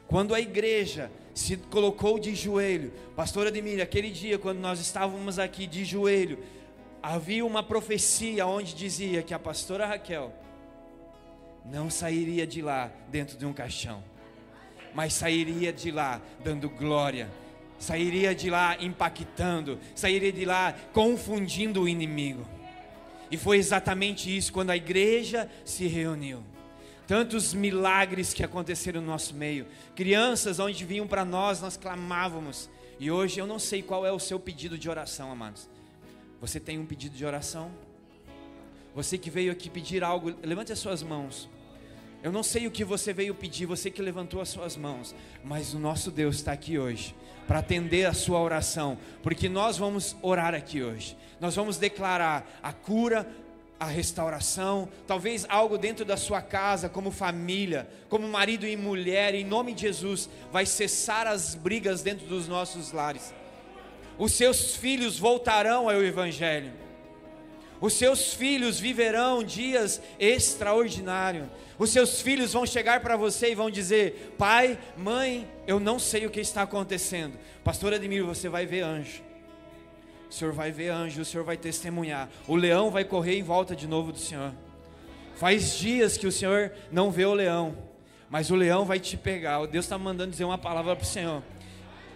[0.06, 5.68] Quando a igreja se colocou de joelho, pastor Ademir, aquele dia quando nós estávamos aqui
[5.68, 6.40] de joelho,
[7.00, 10.34] havia uma profecia onde dizia que a pastora Raquel
[11.64, 14.02] não sairia de lá dentro de um caixão,
[14.92, 17.30] mas sairia de lá dando glória,
[17.78, 22.44] sairia de lá impactando, sairia de lá confundindo o inimigo.
[23.30, 26.42] E foi exatamente isso quando a igreja se reuniu.
[27.08, 29.66] Tantos milagres que aconteceram no nosso meio.
[29.96, 32.68] Crianças onde vinham para nós, nós clamávamos.
[33.00, 35.70] E hoje eu não sei qual é o seu pedido de oração, amados.
[36.38, 37.70] Você tem um pedido de oração?
[38.94, 41.48] Você que veio aqui pedir algo, levante as suas mãos.
[42.22, 45.72] Eu não sei o que você veio pedir, você que levantou as suas mãos, mas
[45.72, 47.14] o nosso Deus está aqui hoje
[47.46, 51.16] para atender a sua oração, porque nós vamos orar aqui hoje.
[51.40, 53.26] Nós vamos declarar a cura,
[53.78, 59.44] a restauração, talvez algo dentro da sua casa, como família, como marido e mulher, em
[59.44, 63.32] nome de Jesus, vai cessar as brigas dentro dos nossos lares.
[64.18, 66.72] Os seus filhos voltarão ao Evangelho.
[67.80, 71.46] Os seus filhos viverão dias extraordinários.
[71.78, 76.26] Os seus filhos vão chegar para você e vão dizer: Pai, mãe, eu não sei
[76.26, 77.38] o que está acontecendo.
[77.62, 79.27] Pastor Admiro, você vai ver anjo.
[80.30, 82.28] O Senhor vai ver anjo, o Senhor vai testemunhar.
[82.46, 84.52] O leão vai correr em volta de novo do Senhor.
[85.36, 87.76] Faz dias que o Senhor não vê o leão,
[88.28, 89.64] mas o leão vai te pegar.
[89.66, 91.42] Deus está mandando dizer uma palavra para o Senhor.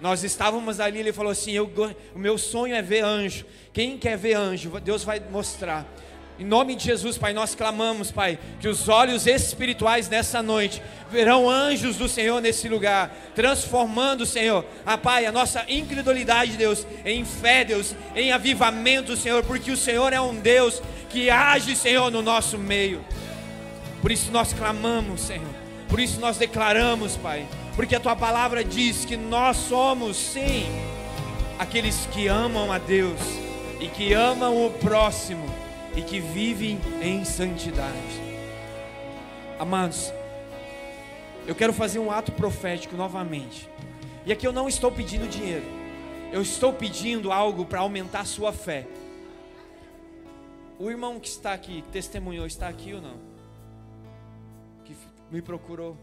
[0.00, 1.70] Nós estávamos ali, ele falou assim: eu,
[2.14, 3.46] o meu sonho é ver anjo.
[3.72, 4.68] Quem quer ver anjo?
[4.80, 5.86] Deus vai mostrar.
[6.38, 11.48] Em nome de Jesus, Pai, nós clamamos, Pai, que os olhos espirituais nessa noite verão
[11.48, 17.64] anjos do Senhor nesse lugar, transformando, Senhor, a Pai, a nossa incredulidade, Deus, em fé,
[17.64, 22.56] Deus, em avivamento, Senhor, porque o Senhor é um Deus que age, Senhor, no nosso
[22.56, 23.04] meio.
[24.00, 25.54] Por isso nós clamamos, Senhor.
[25.86, 30.66] Por isso nós declaramos, Pai, porque a tua palavra diz que nós somos, sim,
[31.58, 33.20] aqueles que amam a Deus
[33.78, 35.61] e que amam o próximo
[35.96, 38.20] e que vivem em santidade.
[39.58, 40.12] Amados,
[41.46, 43.68] eu quero fazer um ato profético novamente.
[44.24, 45.64] E aqui eu não estou pedindo dinheiro.
[46.32, 48.86] Eu estou pedindo algo para aumentar a sua fé.
[50.78, 53.16] O irmão que está aqui, que testemunhou, está aqui ou não?
[54.84, 54.96] Que
[55.30, 55.96] me procurou.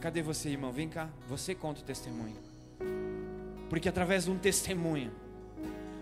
[0.00, 0.72] Cadê você, irmão?
[0.72, 1.08] Vem cá.
[1.28, 2.36] Você conta o testemunho.
[3.68, 5.12] Porque através de um testemunho,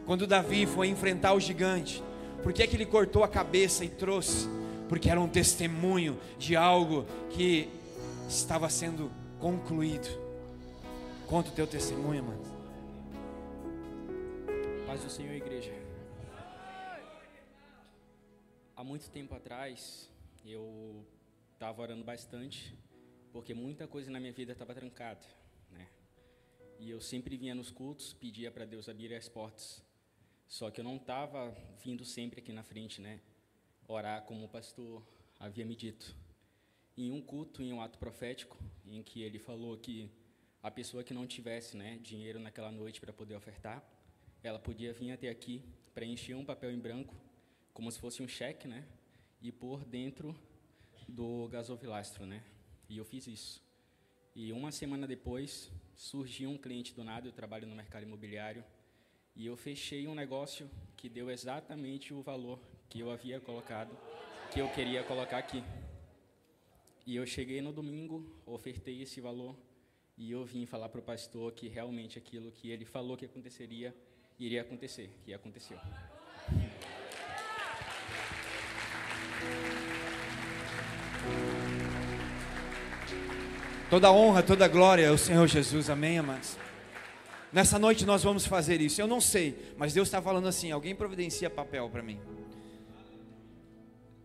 [0.06, 2.02] quando Davi foi enfrentar o gigante,
[2.44, 4.46] por que, é que ele cortou a cabeça e trouxe?
[4.86, 7.70] Porque era um testemunho de algo que
[8.28, 10.06] estava sendo concluído.
[11.26, 12.42] Conta o teu testemunho, mano.
[14.86, 15.72] Paz do Senhor, igreja.
[18.76, 20.10] Há muito tempo atrás,
[20.44, 21.02] eu
[21.54, 22.78] estava orando bastante,
[23.32, 25.26] porque muita coisa na minha vida estava trancada,
[25.70, 25.88] né?
[26.78, 29.83] E eu sempre vinha nos cultos, pedia para Deus abrir as portas
[30.54, 31.52] só que eu não estava
[31.82, 33.18] vindo sempre aqui na frente, né?
[33.88, 35.04] Orar como o pastor
[35.36, 36.16] havia me dito.
[36.96, 40.08] Em um culto, em um ato profético, em que ele falou que
[40.62, 43.82] a pessoa que não tivesse né, dinheiro naquela noite para poder ofertar,
[44.44, 45.60] ela podia vir até aqui,
[45.92, 47.16] preencher um papel em branco,
[47.72, 48.86] como se fosse um cheque, né?
[49.42, 50.38] E pôr dentro
[51.08, 52.44] do gasovilastro, né?
[52.88, 53.60] E eu fiz isso.
[54.36, 58.64] E uma semana depois, surgiu um cliente do nada, eu trabalho no mercado imobiliário,
[59.36, 62.58] e eu fechei um negócio que deu exatamente o valor
[62.88, 63.96] que eu havia colocado,
[64.52, 65.62] que eu queria colocar aqui.
[67.06, 69.56] E eu cheguei no domingo, ofertei esse valor
[70.16, 73.94] e eu vim falar para o pastor que realmente aquilo que ele falou que aconteceria
[74.38, 75.78] iria acontecer, que aconteceu.
[83.90, 86.56] Toda honra, toda glória ao Senhor Jesus, amém, amados?
[87.54, 89.00] Nessa noite nós vamos fazer isso.
[89.00, 92.20] Eu não sei, mas Deus está falando assim: alguém providencia papel para mim.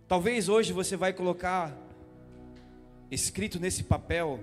[0.08, 1.78] Talvez hoje você vai colocar
[3.12, 4.40] escrito nesse papel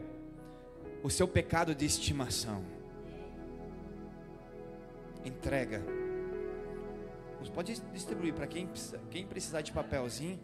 [1.02, 2.64] o seu pecado de estimação.
[5.24, 5.82] Entrega.
[7.54, 8.68] Pode distribuir para quem,
[9.10, 10.38] quem precisar de papelzinho.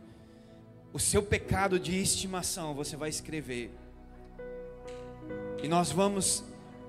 [0.93, 3.71] O seu pecado de estimação você vai escrever.
[5.63, 6.43] E nós vamos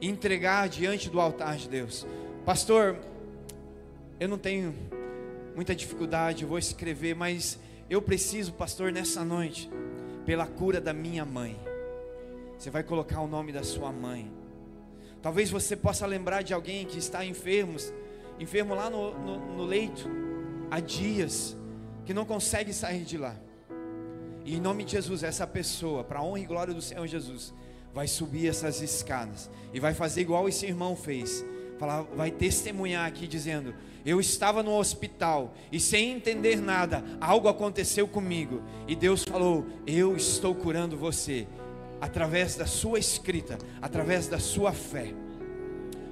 [0.08, 2.06] entregar diante do altar de Deus.
[2.46, 2.98] Pastor,
[4.20, 4.74] eu não tenho
[5.56, 9.70] muita dificuldade, vou escrever, mas eu preciso, pastor, nessa noite,
[10.26, 11.58] pela cura da minha mãe.
[12.58, 14.32] Você vai colocar o nome da sua mãe.
[15.22, 17.78] Talvez você possa lembrar de alguém que está enfermo,
[18.40, 20.10] enfermo lá no, no, no leito,
[20.70, 21.56] há dias,
[22.06, 23.36] que não consegue sair de lá.
[24.46, 27.54] E em nome de Jesus, essa pessoa, para a honra e glória do Senhor Jesus,
[27.94, 31.46] vai subir essas escadas e vai fazer igual esse irmão fez.
[31.78, 33.74] Falar, vai testemunhar aqui dizendo:
[34.06, 38.62] Eu estava no hospital e sem entender nada, algo aconteceu comigo.
[38.88, 41.48] E Deus falou: Eu estou curando você
[42.02, 45.14] através da sua escrita, através da sua fé.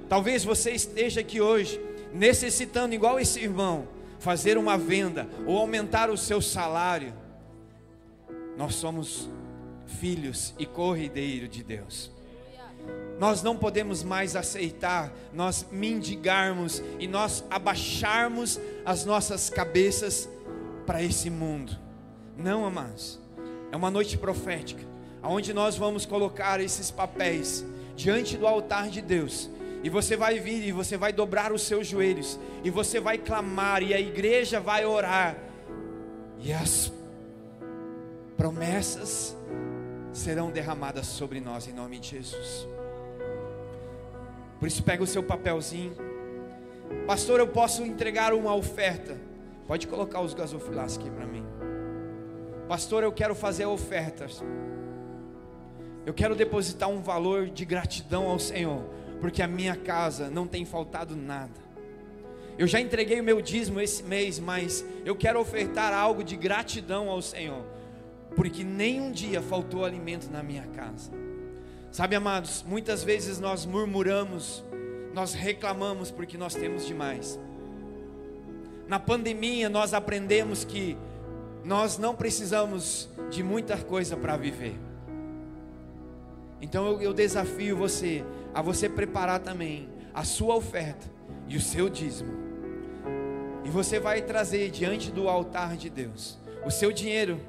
[0.08, 1.80] Talvez você esteja aqui hoje
[2.12, 7.12] necessitando, igual esse irmão, fazer uma venda ou aumentar o seu salário.
[8.56, 9.28] Nós somos
[10.00, 12.10] filhos e corrideiro de Deus.
[13.18, 20.28] Nós não podemos mais aceitar nós mendigarmos e nós abaixarmos as nossas cabeças
[20.84, 21.78] para esse mundo.
[22.36, 23.20] Não, amados.
[23.70, 24.82] É uma noite profética,
[25.22, 27.64] onde nós vamos colocar esses papéis
[27.94, 29.48] diante do altar de Deus.
[29.84, 33.82] E você vai vir e você vai dobrar os seus joelhos e você vai clamar
[33.82, 35.36] e a igreja vai orar.
[36.40, 36.92] E as
[38.36, 39.36] promessas
[40.12, 42.68] serão derramadas sobre nós em nome de Jesus.
[44.58, 45.96] Por isso pega o seu papelzinho.
[47.06, 49.16] Pastor, eu posso entregar uma oferta.
[49.66, 51.44] Pode colocar os gasofilás aqui para mim.
[52.68, 54.42] Pastor, eu quero fazer ofertas.
[56.04, 58.84] Eu quero depositar um valor de gratidão ao Senhor,
[59.20, 61.60] porque a minha casa não tem faltado nada.
[62.58, 67.08] Eu já entreguei o meu dízimo esse mês, mas eu quero ofertar algo de gratidão
[67.08, 67.64] ao Senhor
[68.36, 71.10] porque nem um dia faltou alimento na minha casa.
[71.90, 74.64] Sabe, amados, muitas vezes nós murmuramos,
[75.12, 77.38] nós reclamamos porque nós temos demais.
[78.88, 80.96] Na pandemia nós aprendemos que
[81.64, 84.74] nós não precisamos de muita coisa para viver.
[86.60, 88.24] Então eu, eu desafio você
[88.54, 91.06] a você preparar também a sua oferta
[91.48, 92.32] e o seu dízimo.
[93.64, 97.40] E você vai trazer diante do altar de Deus o seu dinheiro.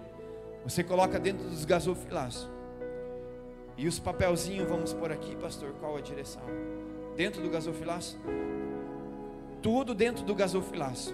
[0.63, 2.49] Você coloca dentro dos gasofilaços.
[3.77, 6.43] E os papelzinhos, vamos por aqui, pastor, qual a direção?
[7.15, 8.17] Dentro do gasofilaço?
[9.61, 11.13] Tudo dentro do gasofilaço.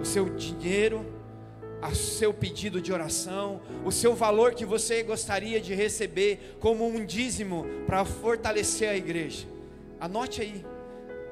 [0.00, 1.04] O seu dinheiro,
[1.82, 7.04] o seu pedido de oração, o seu valor que você gostaria de receber como um
[7.04, 9.46] dízimo para fortalecer a igreja.
[10.00, 10.64] Anote aí.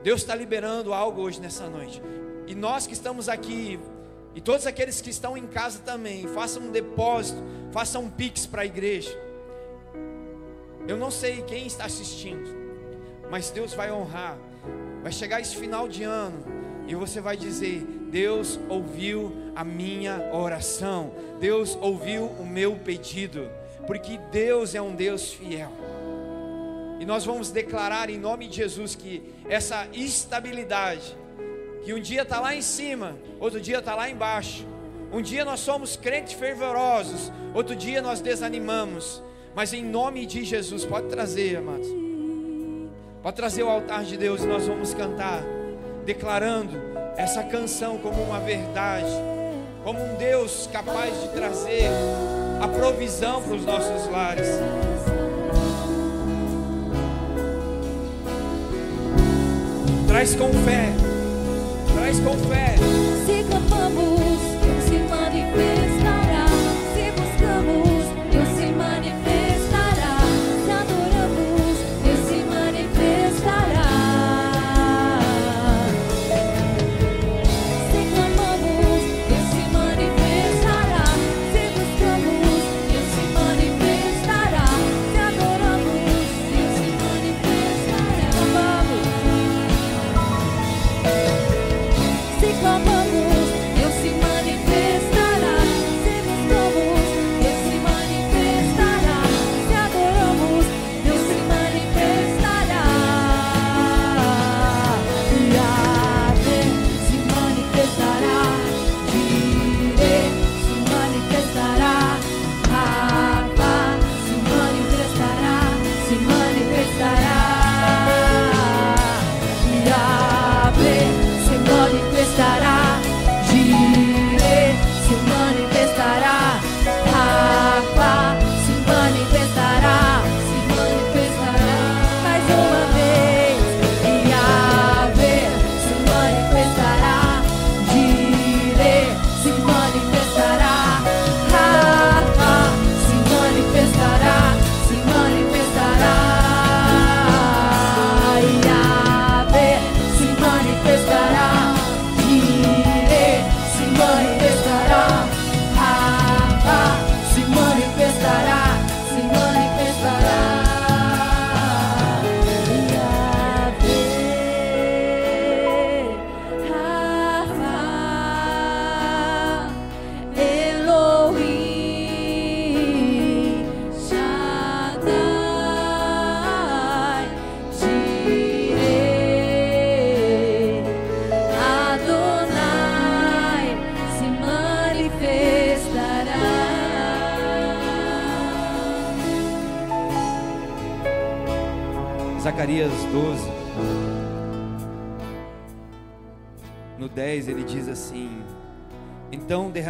[0.02, 2.02] Deus está liberando algo hoje nessa noite.
[2.46, 3.78] E nós que estamos aqui,
[4.34, 8.62] e todos aqueles que estão em casa também, façam um depósito, façam um pix para
[8.62, 9.16] a igreja.
[10.88, 12.48] Eu não sei quem está assistindo,
[13.30, 14.36] mas Deus vai honrar.
[15.02, 16.44] Vai chegar esse final de ano
[16.86, 17.80] e você vai dizer:
[18.10, 23.48] Deus ouviu a minha oração, Deus ouviu o meu pedido,
[23.86, 25.72] porque Deus é um Deus fiel.
[27.00, 31.16] E nós vamos declarar em nome de Jesus que essa estabilidade,
[31.84, 34.66] que um dia está lá em cima, outro dia está lá embaixo.
[35.12, 39.22] Um dia nós somos crentes fervorosos, outro dia nós desanimamos.
[39.54, 41.88] Mas em nome de Jesus, pode trazer, amados.
[43.22, 45.42] Pode trazer o altar de Deus e nós vamos cantar,
[46.06, 46.76] declarando
[47.16, 49.10] essa canção como uma verdade,
[49.84, 51.88] como um Deus capaz de trazer
[52.60, 54.48] a provisão para os nossos lares.
[60.08, 61.01] Traz com fé,
[62.12, 62.76] traz com fé.
[63.26, 64.40] Se clamamos,
[64.84, 66.11] se manifestará.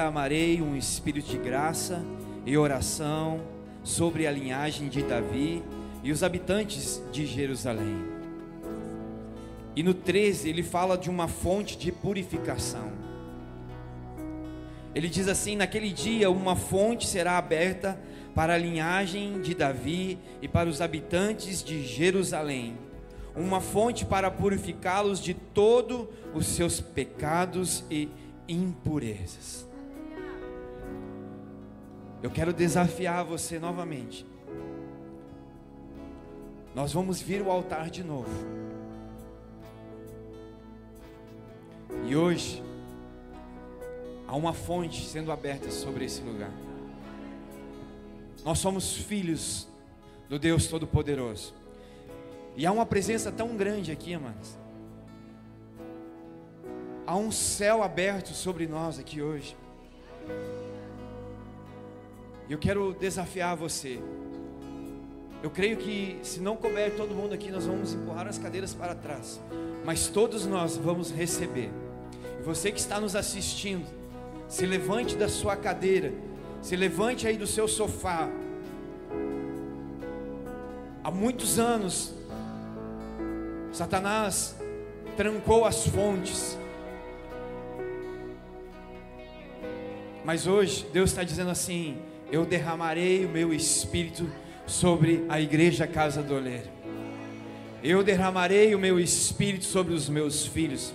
[0.02, 2.04] Derramarei um espírito de graça
[2.44, 3.40] e oração
[3.84, 5.62] sobre a linhagem de Davi
[6.02, 8.02] e os habitantes de Jerusalém.
[9.76, 12.90] E no 13 ele fala de uma fonte de purificação.
[14.92, 17.96] Ele diz assim: Naquele dia uma fonte será aberta
[18.34, 22.76] para a linhagem de Davi e para os habitantes de Jerusalém,
[23.36, 28.08] uma fonte para purificá-los de todos os seus pecados e
[28.48, 29.70] impurezas.
[32.22, 34.24] Eu quero desafiar você novamente.
[36.74, 38.30] Nós vamos vir ao altar de novo.
[42.06, 42.62] E hoje
[44.26, 46.52] há uma fonte sendo aberta sobre esse lugar.
[48.44, 49.68] Nós somos filhos
[50.28, 51.52] do Deus Todo-Poderoso.
[52.56, 54.56] E há uma presença tão grande aqui, amados.
[57.06, 59.56] há um céu aberto sobre nós aqui hoje.
[62.48, 64.00] Eu quero desafiar você.
[65.42, 68.94] Eu creio que se não couber todo mundo aqui, nós vamos empurrar as cadeiras para
[68.94, 69.40] trás.
[69.84, 71.70] Mas todos nós vamos receber.
[72.38, 73.86] E você que está nos assistindo,
[74.48, 76.12] se levante da sua cadeira,
[76.60, 78.28] se levante aí do seu sofá.
[81.02, 82.14] Há muitos anos,
[83.72, 84.54] Satanás
[85.16, 86.56] trancou as fontes.
[90.24, 91.98] Mas hoje, Deus está dizendo assim:
[92.32, 94.26] Eu derramarei o meu espírito
[94.66, 96.70] sobre a igreja Casa do Oleiro.
[97.84, 100.94] Eu derramarei o meu espírito sobre os meus filhos.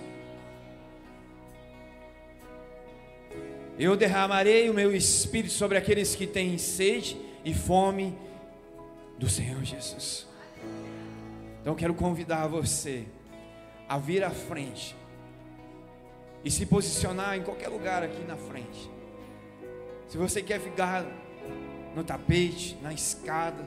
[3.78, 8.18] Eu derramarei o meu espírito sobre aqueles que têm sede e fome
[9.16, 10.26] do Senhor Jesus.
[11.60, 13.04] Então quero convidar você
[13.88, 14.96] a vir à frente
[16.44, 18.90] e se posicionar em qualquer lugar aqui na frente.
[20.08, 21.06] Se você quer ficar
[21.98, 23.66] no tapete, na escada,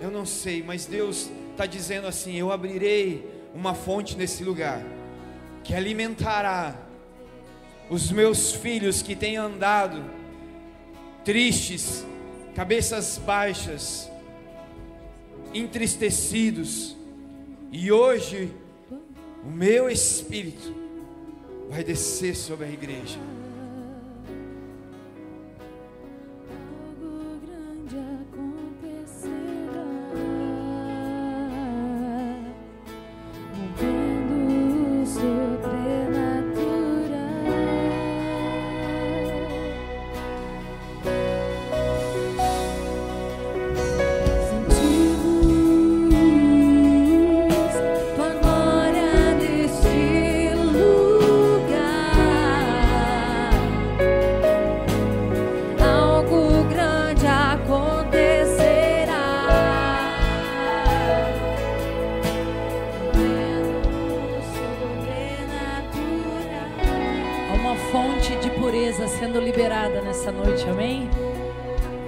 [0.00, 4.80] eu não sei, mas Deus está dizendo assim: eu abrirei uma fonte nesse lugar
[5.64, 6.76] que alimentará
[7.90, 10.04] os meus filhos que têm andado
[11.24, 12.06] tristes,
[12.54, 14.08] cabeças baixas,
[15.52, 16.96] entristecidos,
[17.72, 18.52] e hoje
[19.44, 20.72] o meu espírito
[21.68, 23.18] vai descer sobre a igreja.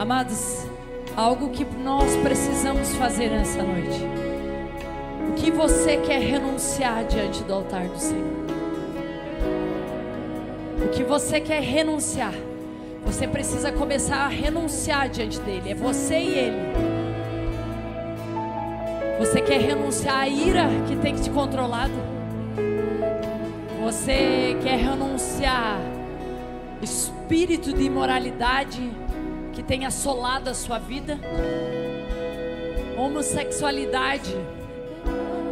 [0.05, 0.67] Amados,
[1.17, 4.03] algo que nós precisamos fazer nessa noite.
[5.31, 8.37] O que você quer renunciar diante do altar do Senhor?
[10.85, 12.35] O que você quer renunciar?
[13.07, 15.71] Você precisa começar a renunciar diante dele.
[15.71, 16.59] É você e ele.
[19.21, 21.95] Você quer renunciar à ira que tem te controlado?
[23.83, 25.81] Você quer renunciar
[26.83, 28.93] espírito de imoralidade
[29.55, 31.19] que tem assolado a sua vida?
[32.99, 34.35] Homossexualidade,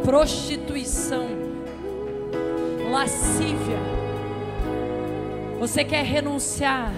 [0.03, 1.25] prostituição,
[2.91, 3.77] lascívia.
[5.59, 6.91] Você quer renunciar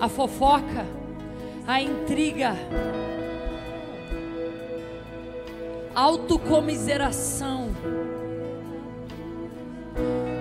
[0.00, 0.84] à fofoca,
[1.66, 2.56] à intriga,
[5.94, 7.68] autocomiseração,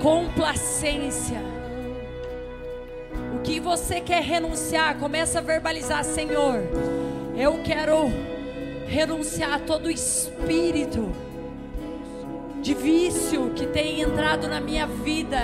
[0.01, 1.56] complacência.
[3.47, 6.61] Que você quer renunciar, começa a verbalizar, Senhor.
[7.33, 8.11] Eu quero
[8.85, 11.09] renunciar a todo espírito
[12.61, 15.39] de vício que tem entrado na minha vida.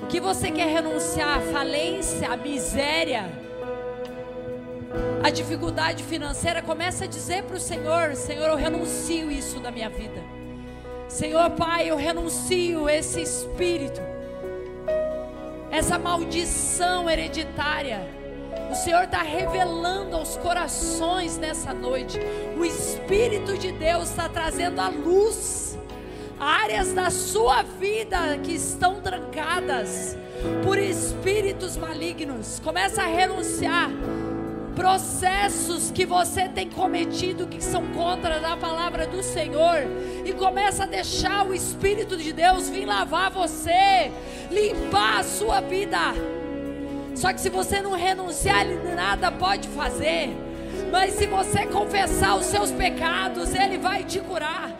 [0.00, 1.36] O que você quer renunciar?
[1.36, 3.30] A falência, a miséria,
[5.22, 6.62] a dificuldade financeira.
[6.62, 10.33] Começa a dizer para o Senhor: Senhor, eu renuncio isso da minha vida.
[11.14, 14.00] Senhor Pai, eu renuncio esse espírito,
[15.70, 18.04] essa maldição hereditária.
[18.68, 22.18] O Senhor está revelando aos corações nessa noite.
[22.58, 25.78] O Espírito de Deus está trazendo à luz
[26.36, 30.16] áreas da sua vida que estão trancadas
[30.64, 32.58] por espíritos malignos.
[32.58, 33.88] Começa a renunciar
[34.74, 39.78] processos que você tem cometido que são contra a palavra do Senhor
[40.24, 44.10] e começa a deixar o Espírito de Deus vir lavar você,
[44.50, 45.98] limpar a sua vida.
[47.14, 50.36] Só que se você não renunciar, Ele nada pode fazer.
[50.90, 54.72] Mas se você confessar os seus pecados, Ele vai te curar.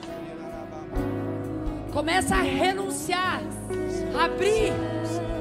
[1.93, 3.41] Começa a renunciar,
[4.21, 4.73] abrir,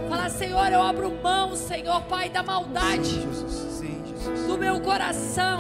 [0.08, 3.20] falar: Senhor, eu abro mão, Senhor, Pai da maldade.
[4.48, 5.60] Do meu coração.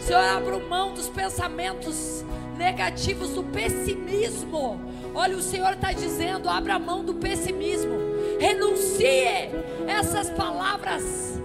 [0.00, 2.24] Senhor, abro mão dos pensamentos
[2.56, 4.80] negativos, do pessimismo.
[5.14, 7.96] Olha, o Senhor está dizendo: abra mão do pessimismo.
[8.38, 9.50] Renuncie
[9.86, 11.40] essas palavras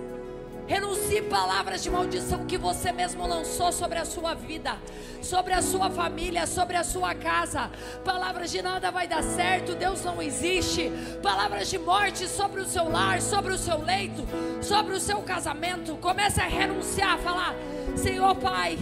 [0.68, 4.78] Renuncie palavras de maldição que você mesmo lançou sobre a sua vida,
[5.22, 7.70] sobre a sua família, sobre a sua casa.
[8.06, 10.92] Palavras de nada vai dar certo, Deus não existe.
[11.22, 14.24] Palavras de morte sobre o seu lar, sobre o seu leito,
[14.62, 15.98] sobre o seu casamento.
[15.98, 17.56] Comece a renunciar, a falar:
[17.96, 18.78] Senhor Pai,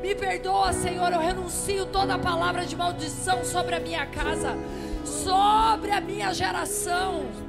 [0.00, 4.56] me perdoa, Senhor, eu renuncio toda palavra de maldição sobre a minha casa,
[5.04, 7.47] sobre a minha geração.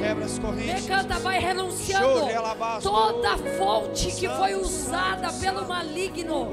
[0.00, 0.84] Quebra as correntes.
[0.86, 2.26] Decanta, vai renunciando
[2.82, 6.48] toda fonte que foi usada pelo maligno,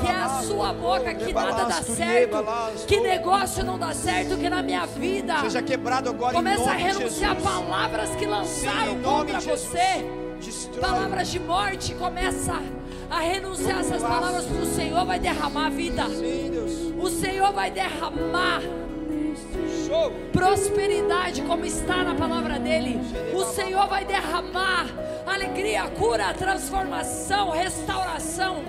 [0.00, 2.44] que é a sua boca, que nada dá certo,
[2.86, 5.40] que negócio não dá certo, que na minha vida.
[5.40, 10.04] Seja quebrado agora Começa a renunciar palavras que lançaram contra você.
[10.80, 12.60] Palavras de morte, começa
[13.10, 14.44] a renunciar essas palavras.
[14.44, 16.04] O Senhor vai derramar a vida.
[16.98, 18.62] O Senhor vai derramar.
[20.32, 23.00] Prosperidade, como está na palavra dele.
[23.34, 24.86] O Senhor vai derramar
[25.26, 28.62] alegria, cura, transformação, restauração.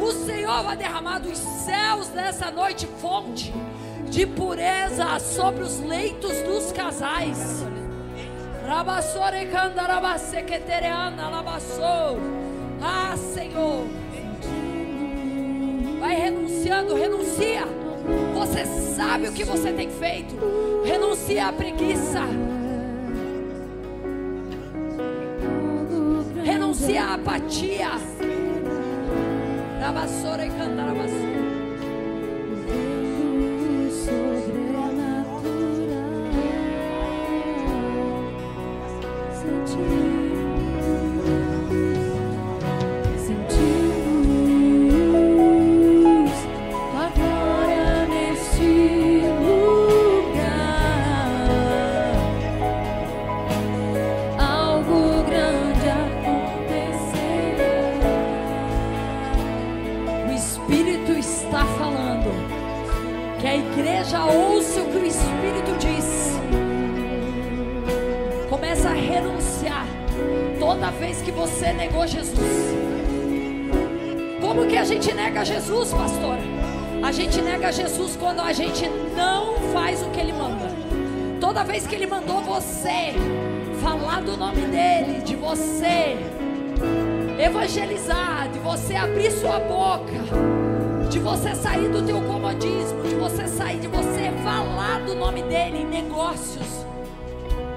[0.00, 3.52] O Senhor vai derramar dos céus nessa noite fonte
[4.08, 7.64] de pureza sobre os leitos dos casais.
[12.80, 13.86] Ah, Senhor.
[15.98, 17.66] Vai renunciando, renuncia.
[18.34, 20.34] Você sabe o que você tem feito.
[20.84, 22.20] Renuncia à preguiça.
[26.42, 27.90] Renuncia à apatia.
[29.80, 31.10] Rabassore candarabase.
[31.10, 31.29] Sentimos
[70.90, 72.74] toda vez que você negou Jesus.
[74.40, 76.36] Como que a gente nega Jesus, pastor?
[77.00, 80.68] A gente nega Jesus quando a gente não faz o que ele manda.
[81.40, 83.14] Toda vez que ele mandou você
[83.80, 86.16] falar do nome dele, de você
[87.38, 90.12] evangelizar, de você abrir sua boca,
[91.08, 95.78] de você sair do teu comodismo, de você sair, de você falar do nome dele
[95.78, 96.79] em negócios,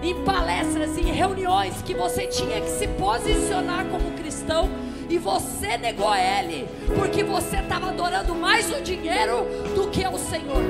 [0.04, 4.70] em palestras, em reuniões que você tinha que se posicionar como cristão
[5.10, 6.68] e você negou ele,
[6.98, 10.64] porque você estava adorando mais o dinheiro do que o Senhor.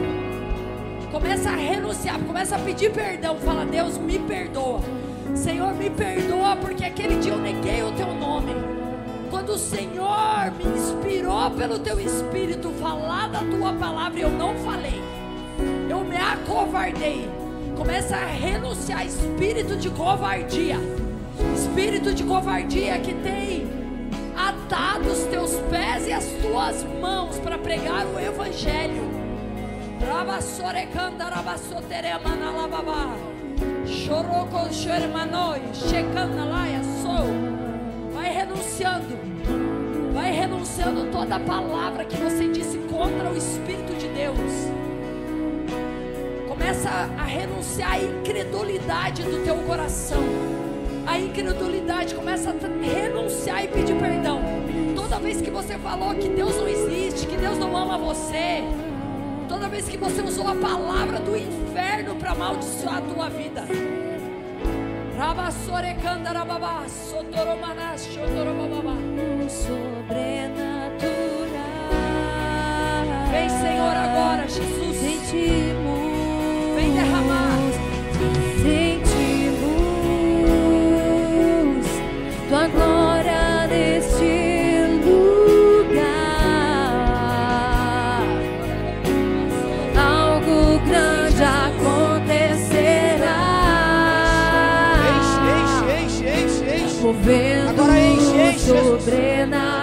[1.11, 4.81] Começa a renunciar, começa a pedir perdão, fala: Deus, me perdoa.
[5.35, 8.53] Senhor, me perdoa, porque aquele dia eu neguei o teu nome.
[9.29, 15.01] Quando o Senhor me inspirou pelo teu espírito falar da tua palavra, eu não falei.
[15.89, 17.42] Eu me acovardei.
[17.75, 20.77] Começa a renunciar espírito de covardia.
[21.55, 23.67] Espírito de covardia que tem
[24.35, 29.03] atado os teus pés e as tuas mãos para pregar o evangelho.
[35.73, 36.81] Checanda laia.
[38.13, 39.17] Vai renunciando.
[40.13, 44.82] Vai renunciando toda palavra que você disse contra o Espírito de Deus.
[46.63, 50.23] Começa a renunciar à incredulidade do teu coração.
[51.05, 54.39] A incredulidade começa a renunciar e pedir perdão.
[54.95, 58.63] Toda vez que você falou que Deus não existe, que Deus não ama você,
[59.49, 63.65] toda vez que você usou a palavra do inferno para amaldiçoar a tua vida.
[69.49, 70.93] Sobrenatural.
[73.29, 74.83] Vem, Senhor, agora, Jesus.
[76.93, 77.59] Derramar.
[78.61, 79.73] Sentimos
[82.49, 86.13] tua glória neste lugar.
[89.95, 93.41] Algo grande acontecerá.
[95.09, 97.01] Enche, enche, enche, enche, enche.
[97.01, 99.82] Movendo Agora enche, enche, sobrenatural.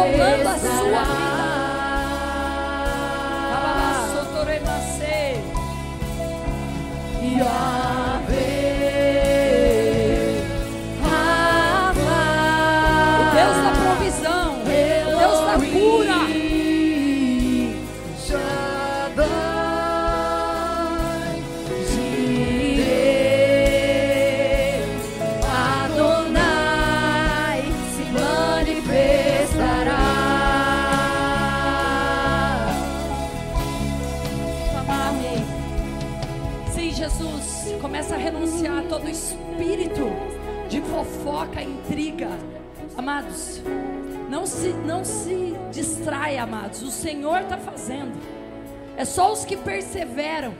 [0.00, 1.19] Controlando a sua
[43.20, 43.60] Amados,
[44.30, 46.82] não se, não se distrai, amados.
[46.82, 48.18] O Senhor está fazendo.
[48.96, 50.54] É só os que perseveram.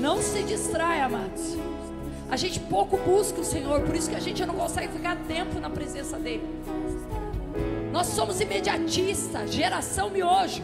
[0.00, 1.58] Não se distrai, amados.
[2.30, 5.60] A gente pouco busca o Senhor, por isso que a gente não consegue ficar tempo
[5.60, 6.48] na presença dEle.
[7.92, 10.62] Nós somos imediatistas, geração miojo.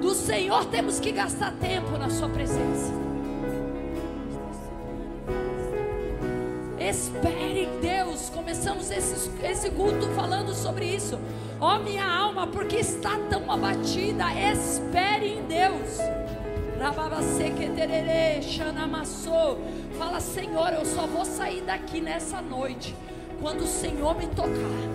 [0.00, 3.07] Do Senhor temos que gastar tempo na Sua presença.
[6.88, 8.30] Espere em Deus.
[8.30, 11.18] Começamos esse, esse culto falando sobre isso.
[11.60, 15.98] Ó minha alma, porque está tão abatida, espere em Deus.
[19.98, 22.96] Fala, Senhor, eu só vou sair daqui nessa noite
[23.38, 24.88] quando o Senhor me tocar.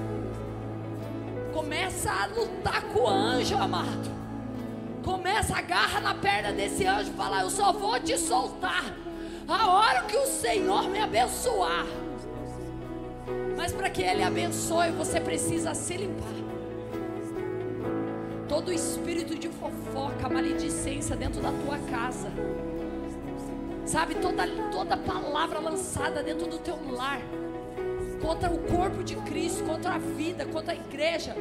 [1.54, 4.12] Começa a lutar com o anjo, amado.
[5.04, 9.03] Começa, agarra na perna desse anjo fala: Eu só vou te soltar
[9.48, 11.86] a hora que o Senhor me abençoar.
[13.58, 16.34] Mas para que Ele abençoe, você precisa se limpar.
[18.48, 22.32] Todo espírito de fofoca, maledicência dentro da tua casa.
[23.86, 27.22] Sabe, toda, toda palavra lançada dentro do teu lar
[28.22, 31.36] contra o corpo de Cristo, contra a vida, contra a igreja,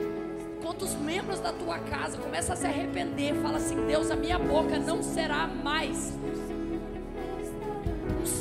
[0.63, 3.35] contra os membros da tua casa, começa a se arrepender.
[3.37, 6.13] Fala assim: Deus, a minha boca não será mais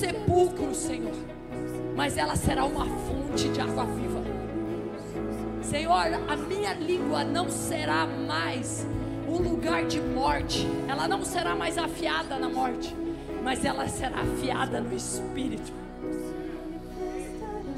[0.01, 1.13] sepulcro, Senhor,
[1.95, 4.19] mas ela será uma fonte de água viva.
[5.61, 8.87] Senhor, a minha língua não será mais
[9.27, 12.95] um lugar de morte, ela não será mais afiada na morte,
[13.43, 15.71] mas ela será afiada no espírito.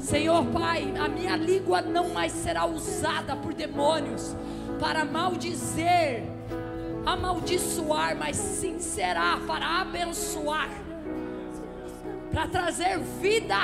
[0.00, 4.34] Senhor Pai, a minha língua não mais será usada por demônios
[4.80, 6.22] para maldizer,
[7.04, 10.70] amaldiçoar, mas sim será para abençoar,
[12.34, 13.54] para trazer vida.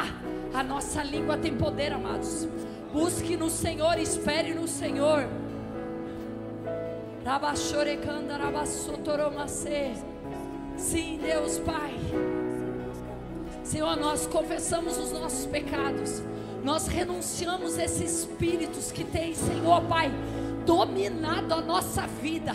[0.55, 2.49] A nossa língua tem poder, amados.
[2.93, 5.29] Busque no Senhor, espere no Senhor.
[10.77, 11.95] Sim, Deus Pai.
[13.65, 16.23] Senhor, nós confessamos os nossos pecados.
[16.63, 20.13] Nós renunciamos esses espíritos que têm, Senhor Pai,
[20.65, 22.55] dominado a nossa vida.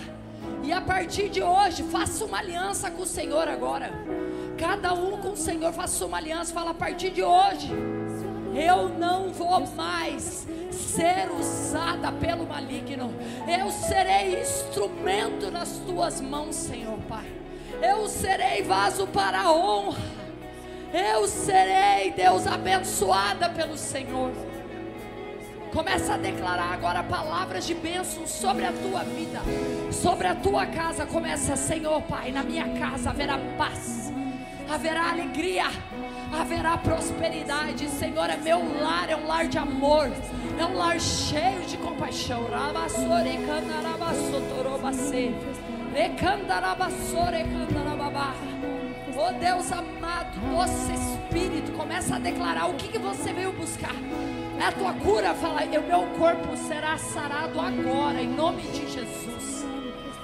[0.64, 3.92] E a partir de hoje, faça uma aliança com o Senhor agora.
[4.58, 6.54] Cada um com o Senhor, faça uma aliança.
[6.54, 7.72] Fala a partir de hoje.
[8.56, 13.14] Eu não vou mais ser usada pelo maligno.
[13.48, 17.26] Eu serei instrumento nas tuas mãos, Senhor Pai.
[17.82, 20.00] Eu serei vaso para a honra.
[20.94, 24.32] Eu serei, Deus, abençoada pelo Senhor.
[25.74, 29.42] Começa a declarar agora palavras de bênção sobre a tua vida,
[29.92, 31.06] sobre a tua casa.
[31.06, 34.10] Começa, Senhor Pai, na minha casa haverá paz,
[34.70, 35.66] haverá alegria,
[36.32, 37.90] haverá prosperidade.
[37.90, 40.12] Senhor, é meu lar, é um lar de amor,
[40.60, 42.46] é um lar cheio de compaixão.
[49.18, 53.96] Oh Deus amado, doce Espírito, começa a declarar o que, que você veio buscar.
[54.60, 59.66] É a tua cura, fala, o meu corpo será sarado agora, em nome de Jesus.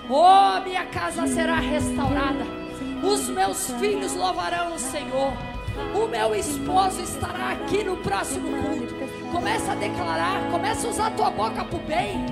[0.09, 2.60] Oh, minha casa será restaurada.
[3.03, 5.33] Os meus filhos louvarão o Senhor.
[5.95, 8.93] O meu esposo estará aqui no próximo culto.
[9.31, 12.25] Começa a declarar, começa a usar tua boca para o bem.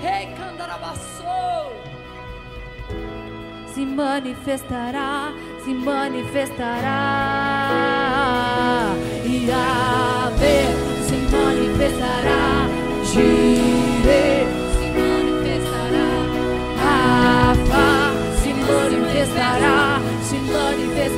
[0.00, 0.34] Rei
[3.76, 6.88] se manifestará, se manifestará.
[9.22, 10.32] E a
[11.06, 12.66] se manifestará.
[13.04, 13.55] Gire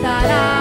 [0.02, 0.57] manifestará.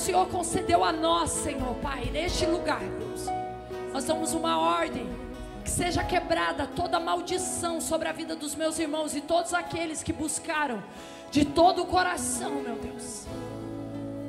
[0.00, 3.26] Senhor concedeu a nós, Senhor Pai, neste lugar, Deus.
[3.92, 5.06] Nós damos uma ordem
[5.62, 10.12] que seja quebrada toda maldição sobre a vida dos meus irmãos e todos aqueles que
[10.12, 10.82] buscaram
[11.30, 13.26] de todo o coração, meu Deus.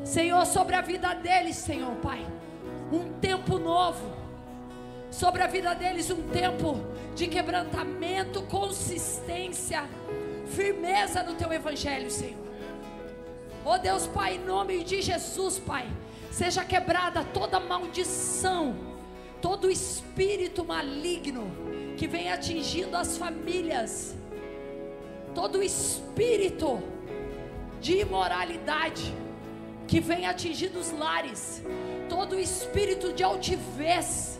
[0.03, 2.25] Senhor, sobre a vida deles, Senhor Pai,
[2.91, 4.19] um tempo novo.
[5.09, 6.79] Sobre a vida deles, um tempo
[7.15, 9.89] de quebrantamento, consistência,
[10.47, 12.50] firmeza no teu evangelho, Senhor.
[13.63, 15.87] Oh Deus, Pai, em nome de Jesus, Pai,
[16.31, 18.75] seja quebrada toda maldição,
[19.39, 21.43] todo espírito maligno
[21.95, 24.15] que vem atingindo as famílias,
[25.35, 26.81] todo espírito
[27.79, 29.13] de imoralidade
[29.87, 31.63] que vem atingindo os lares,
[32.09, 34.39] todo espírito de altivez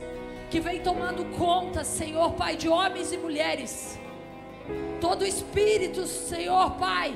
[0.50, 4.00] que vem tomando conta, Senhor Pai, de homens e mulheres,
[5.00, 7.14] todo espírito, Senhor Pai,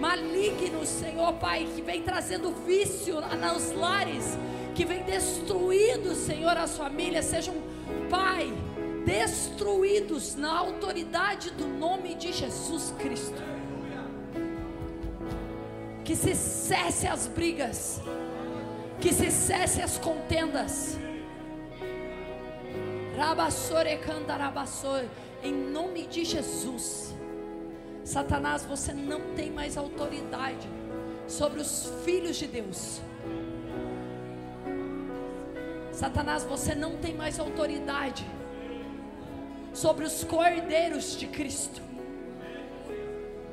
[0.00, 4.36] maligno, Senhor Pai, que vem trazendo vício nos lares,
[4.74, 7.54] que vem destruindo, Senhor, as famílias, sejam,
[8.08, 8.52] Pai,
[9.04, 13.42] destruídos na autoridade do nome de Jesus Cristo.
[16.04, 18.00] Que se cesse as brigas,
[19.00, 20.98] que se cesse as contendas.
[23.16, 25.08] Rabassore cantarabassore,
[25.42, 27.09] em nome de Jesus.
[28.10, 30.68] Satanás, você não tem mais autoridade
[31.28, 33.00] sobre os filhos de Deus.
[35.92, 38.26] Satanás, você não tem mais autoridade
[39.72, 41.80] sobre os cordeiros de Cristo.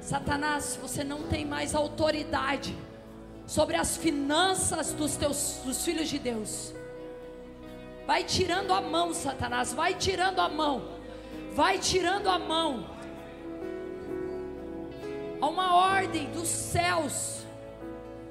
[0.01, 2.75] Satanás, você não tem mais autoridade
[3.45, 6.73] sobre as finanças dos teus dos filhos de Deus.
[8.07, 10.97] Vai tirando a mão, Satanás, vai tirando a mão.
[11.53, 12.96] Vai tirando a mão.
[15.39, 17.45] Há uma ordem dos céus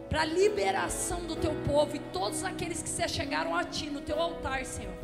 [0.08, 4.00] para a liberação do teu povo e todos aqueles que se chegaram a ti no
[4.00, 4.94] teu altar, Senhor.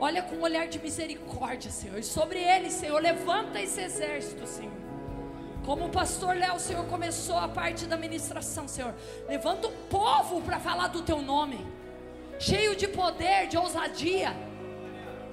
[0.00, 1.98] Olha com um olhar de misericórdia, Senhor.
[1.98, 4.72] E sobre eles, Senhor, levanta esse exército, Senhor.
[5.64, 8.94] Como o pastor Léo, Senhor começou a parte da ministração, Senhor.
[9.28, 11.64] Levanta o povo para falar do teu nome.
[12.38, 14.34] Cheio de poder, de ousadia,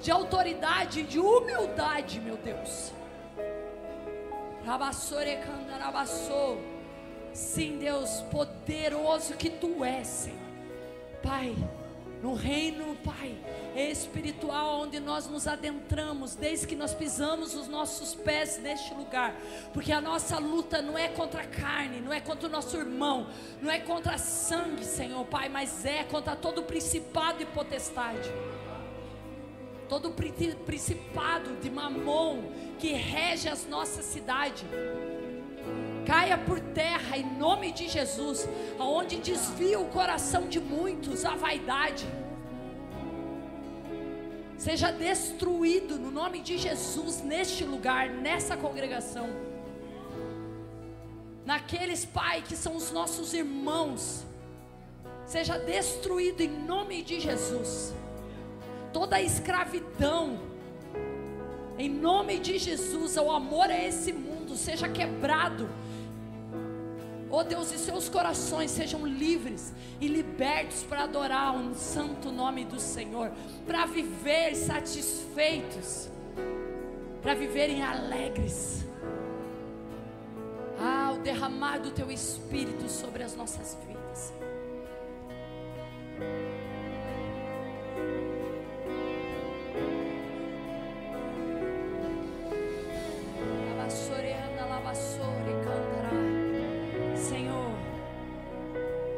[0.00, 2.92] de autoridade, de humildade, meu Deus.
[7.32, 10.40] Sim, Deus, poderoso que tu és, Senhor.
[11.22, 11.54] Pai,
[12.20, 13.36] no reino, Pai,
[13.76, 19.36] espiritual, onde nós nos adentramos, desde que nós pisamos os nossos pés neste lugar,
[19.72, 23.28] porque a nossa luta não é contra a carne, não é contra o nosso irmão,
[23.62, 28.28] não é contra sangue, Senhor, Pai, mas é contra todo principado e potestade,
[29.88, 32.42] todo principado de mamon
[32.78, 34.64] que rege as nossas cidades
[36.06, 38.48] caia por terra em nome de Jesus,
[38.78, 42.06] aonde desvia o coração de muitos a vaidade.
[44.56, 49.28] Seja destruído no nome de Jesus neste lugar, nessa congregação.
[51.44, 54.24] Naqueles, Pai, que são os nossos irmãos.
[55.26, 57.92] Seja destruído em nome de Jesus.
[58.96, 60.40] Toda a escravidão,
[61.78, 65.68] em nome de Jesus, o amor a esse mundo seja quebrado
[67.28, 69.70] Oh Deus, e seus corações sejam livres
[70.00, 73.30] e libertos para adorar o santo nome do Senhor,
[73.66, 76.08] para viver satisfeitos,
[77.20, 78.86] para viverem alegres.
[80.78, 84.32] Ah, o derramar do teu espírito sobre as nossas vidas.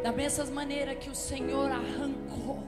[0.08, 2.64] Da mesma maneira que o Senhor arrancou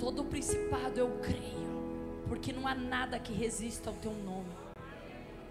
[0.00, 4.50] todo o principado, eu creio, porque não há nada que resista ao teu nome.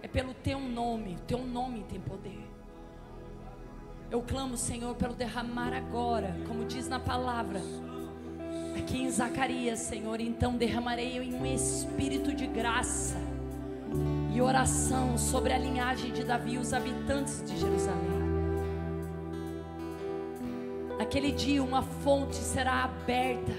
[0.02, 2.46] É pelo teu nome, teu nome tem poder.
[4.12, 7.62] Eu clamo, Senhor, pelo derramar agora, como diz na palavra,
[8.78, 10.20] aqui em Zacarias, Senhor.
[10.20, 13.16] Então derramarei em um espírito de graça
[14.34, 18.24] e oração sobre a linhagem de Davi e os habitantes de Jerusalém.
[20.98, 23.54] Naquele dia, uma fonte será aberta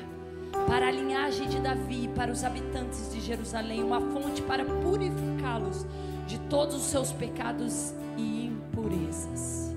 [0.66, 5.84] para a linhagem de Davi e para os habitantes de Jerusalém uma fonte para purificá-los
[6.26, 9.74] de todos os seus pecados e impurezas.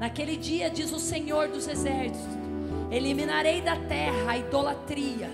[0.00, 2.26] Naquele dia, diz o Senhor dos Exércitos:
[2.90, 5.30] eliminarei da terra a idolatria,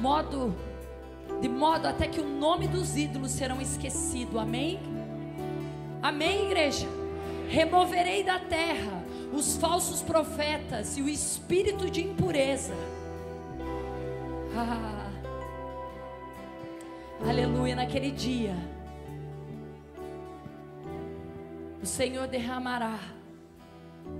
[0.00, 0.54] modo
[1.42, 4.38] de modo até que o nome dos ídolos serão esquecido.
[4.38, 4.78] Amém?
[6.00, 6.86] Amém, igreja.
[7.48, 9.02] Removerei da terra
[9.32, 12.72] os falsos profetas e o espírito de impureza.
[14.54, 15.10] Ah,
[17.26, 18.54] aleluia, naquele dia,
[21.82, 22.98] o Senhor derramará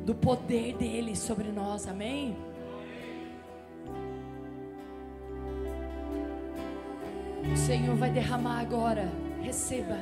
[0.07, 2.35] do poder dele sobre nós, amém?
[7.53, 9.13] O Senhor vai derramar agora,
[9.43, 9.99] receba.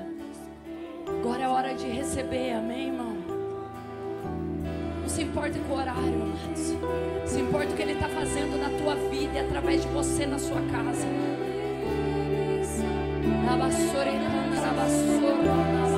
[1.06, 3.16] Agora é hora de receber, amém, irmão?
[5.02, 6.76] Não se importa com o horário, amados.
[7.26, 10.38] Se importa o que Ele está fazendo na tua vida e através de você na
[10.38, 11.06] sua casa.
[13.44, 15.89] Na vassoura, na vassoura.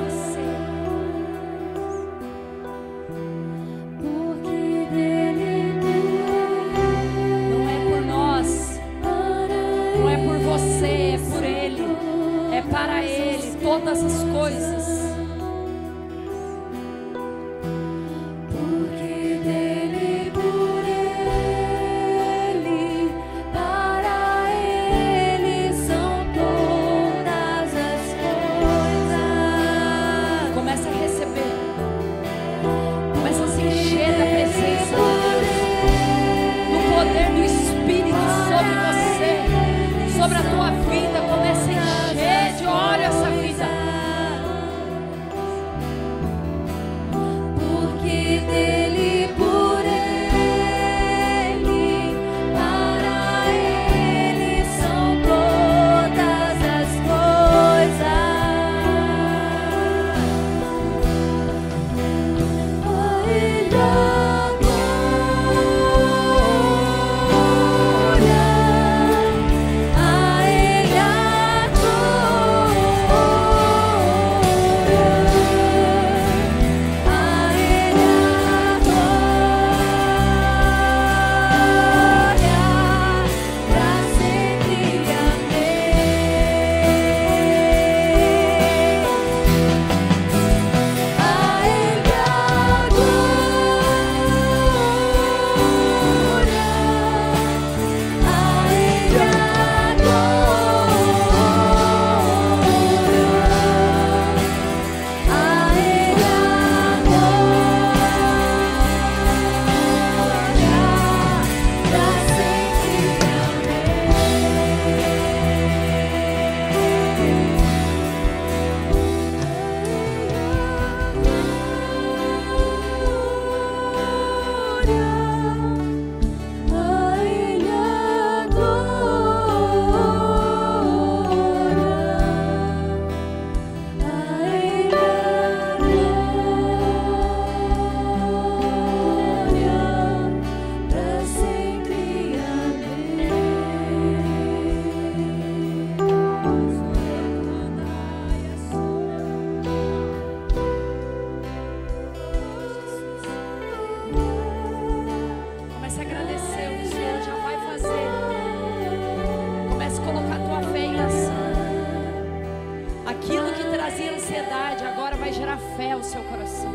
[163.93, 166.73] Trazia ansiedade agora vai gerar fé ao seu coração.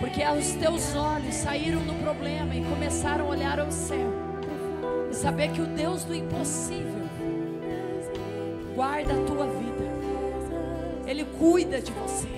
[0.00, 4.08] Porque os teus olhos saíram do problema e começaram a olhar ao céu.
[5.10, 7.06] E saber que o Deus do impossível
[8.74, 9.84] guarda a tua vida.
[11.06, 12.31] Ele cuida de você.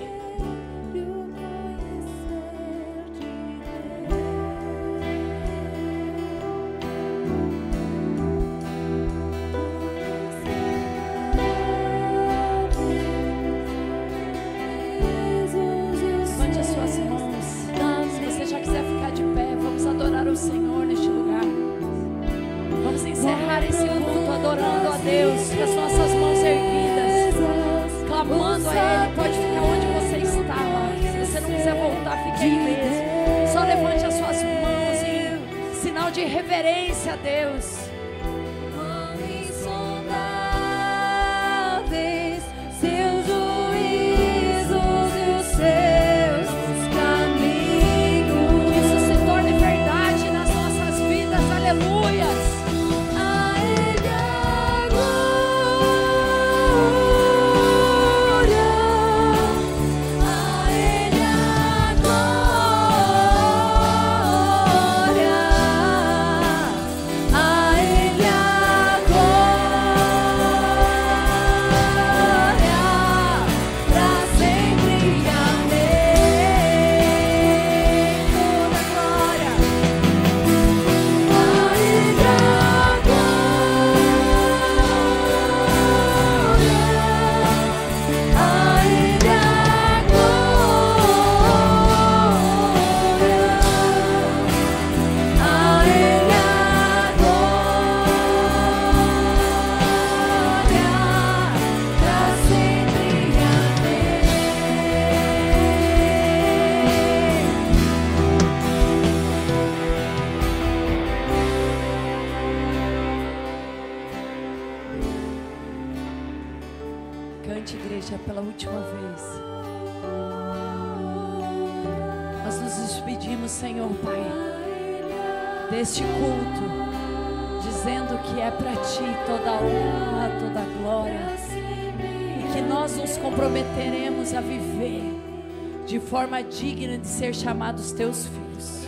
[137.15, 138.85] Ser chamados Teus filhos.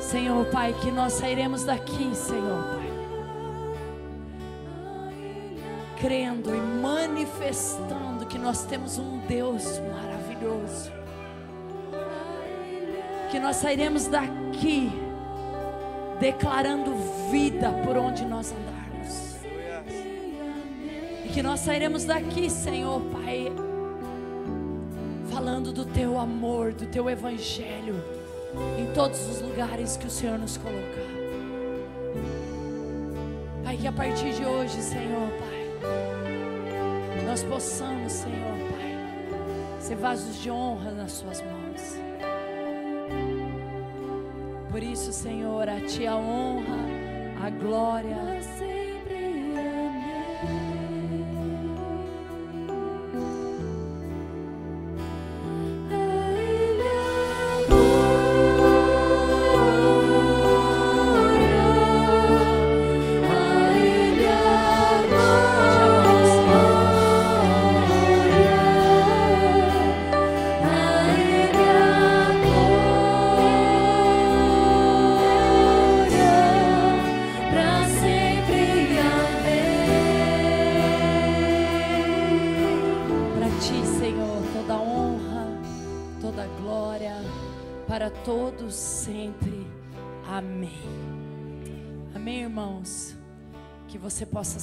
[0.00, 2.92] Senhor Pai, que nós sairemos daqui, Senhor Pai,
[6.00, 10.90] crendo e manifestando que nós temos um Deus maravilhoso.
[13.30, 14.90] Que nós sairemos daqui
[16.18, 16.92] declarando
[17.30, 19.36] vida por onde nós andarmos.
[21.24, 23.50] E que nós sairemos daqui, Senhor Pai,
[25.32, 27.94] falando do teu amor, do teu evangelho
[28.78, 31.10] em todos os lugares que o Senhor nos colocar.
[33.64, 40.50] Pai, que a partir de hoje, Senhor, Pai, nós possamos, Senhor, Pai, ser vasos de
[40.50, 41.96] honra nas Suas mãos.
[44.70, 46.76] Por isso, Senhor, a Ti a honra,
[47.42, 48.22] a glória.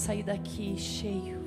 [0.10, 1.40] Sair daqui cheio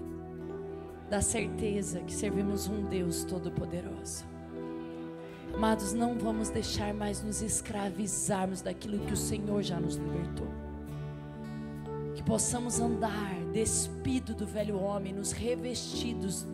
[1.11, 4.25] da certeza que servimos um Deus Todo-Poderoso.
[5.53, 10.47] Amados, não vamos deixar mais nos escravizarmos daquilo que o Senhor já nos libertou.
[12.15, 16.47] Que possamos andar despido do velho homem, nos revestidos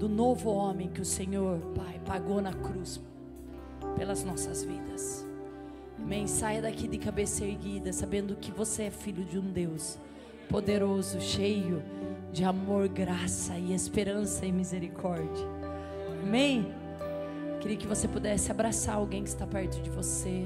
[0.00, 3.00] do novo homem que o Senhor, Pai, pagou na cruz
[3.96, 5.24] pelas nossas vidas.
[5.96, 6.26] Amém.
[6.26, 9.96] Saia daqui de cabeça erguida, sabendo que você é filho de um Deus
[10.44, 11.82] poderoso, cheio
[12.32, 15.46] de amor, graça e esperança e misericórdia.
[16.22, 16.72] Amém.
[17.60, 20.44] Queria que você pudesse abraçar alguém que está perto de você.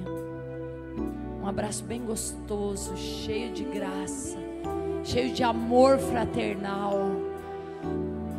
[1.43, 4.37] Um abraço bem gostoso, cheio de graça,
[5.03, 6.95] cheio de amor fraternal.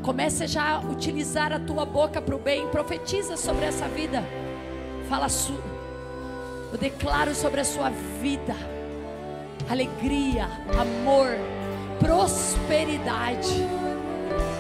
[0.04, 2.68] Comece já a utilizar a tua boca para o bem.
[2.70, 4.24] Profetiza sobre essa vida.
[5.10, 5.54] Fala su.
[6.72, 7.90] Eu declaro sobre a sua
[8.22, 8.79] vida
[9.70, 11.38] alegria, amor,
[12.00, 13.68] prosperidade.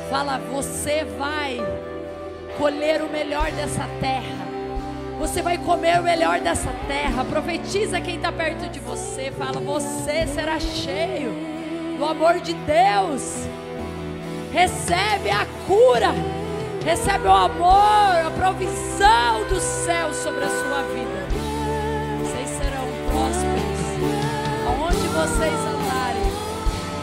[0.10, 1.57] Fala, você vai
[2.57, 4.48] colher o melhor dessa terra.
[5.19, 7.26] Você vai comer o melhor dessa terra.
[7.26, 9.31] Profetiza quem está perto de você.
[9.31, 11.34] Fala, você será cheio
[11.98, 13.48] do amor de Deus.
[14.53, 16.14] Recebe a cura.
[16.86, 21.38] Recebe o amor, a provisão do céu sobre a sua vida.
[25.19, 26.31] vocês andarem,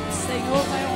[0.09, 0.95] o Senhor vai honrar.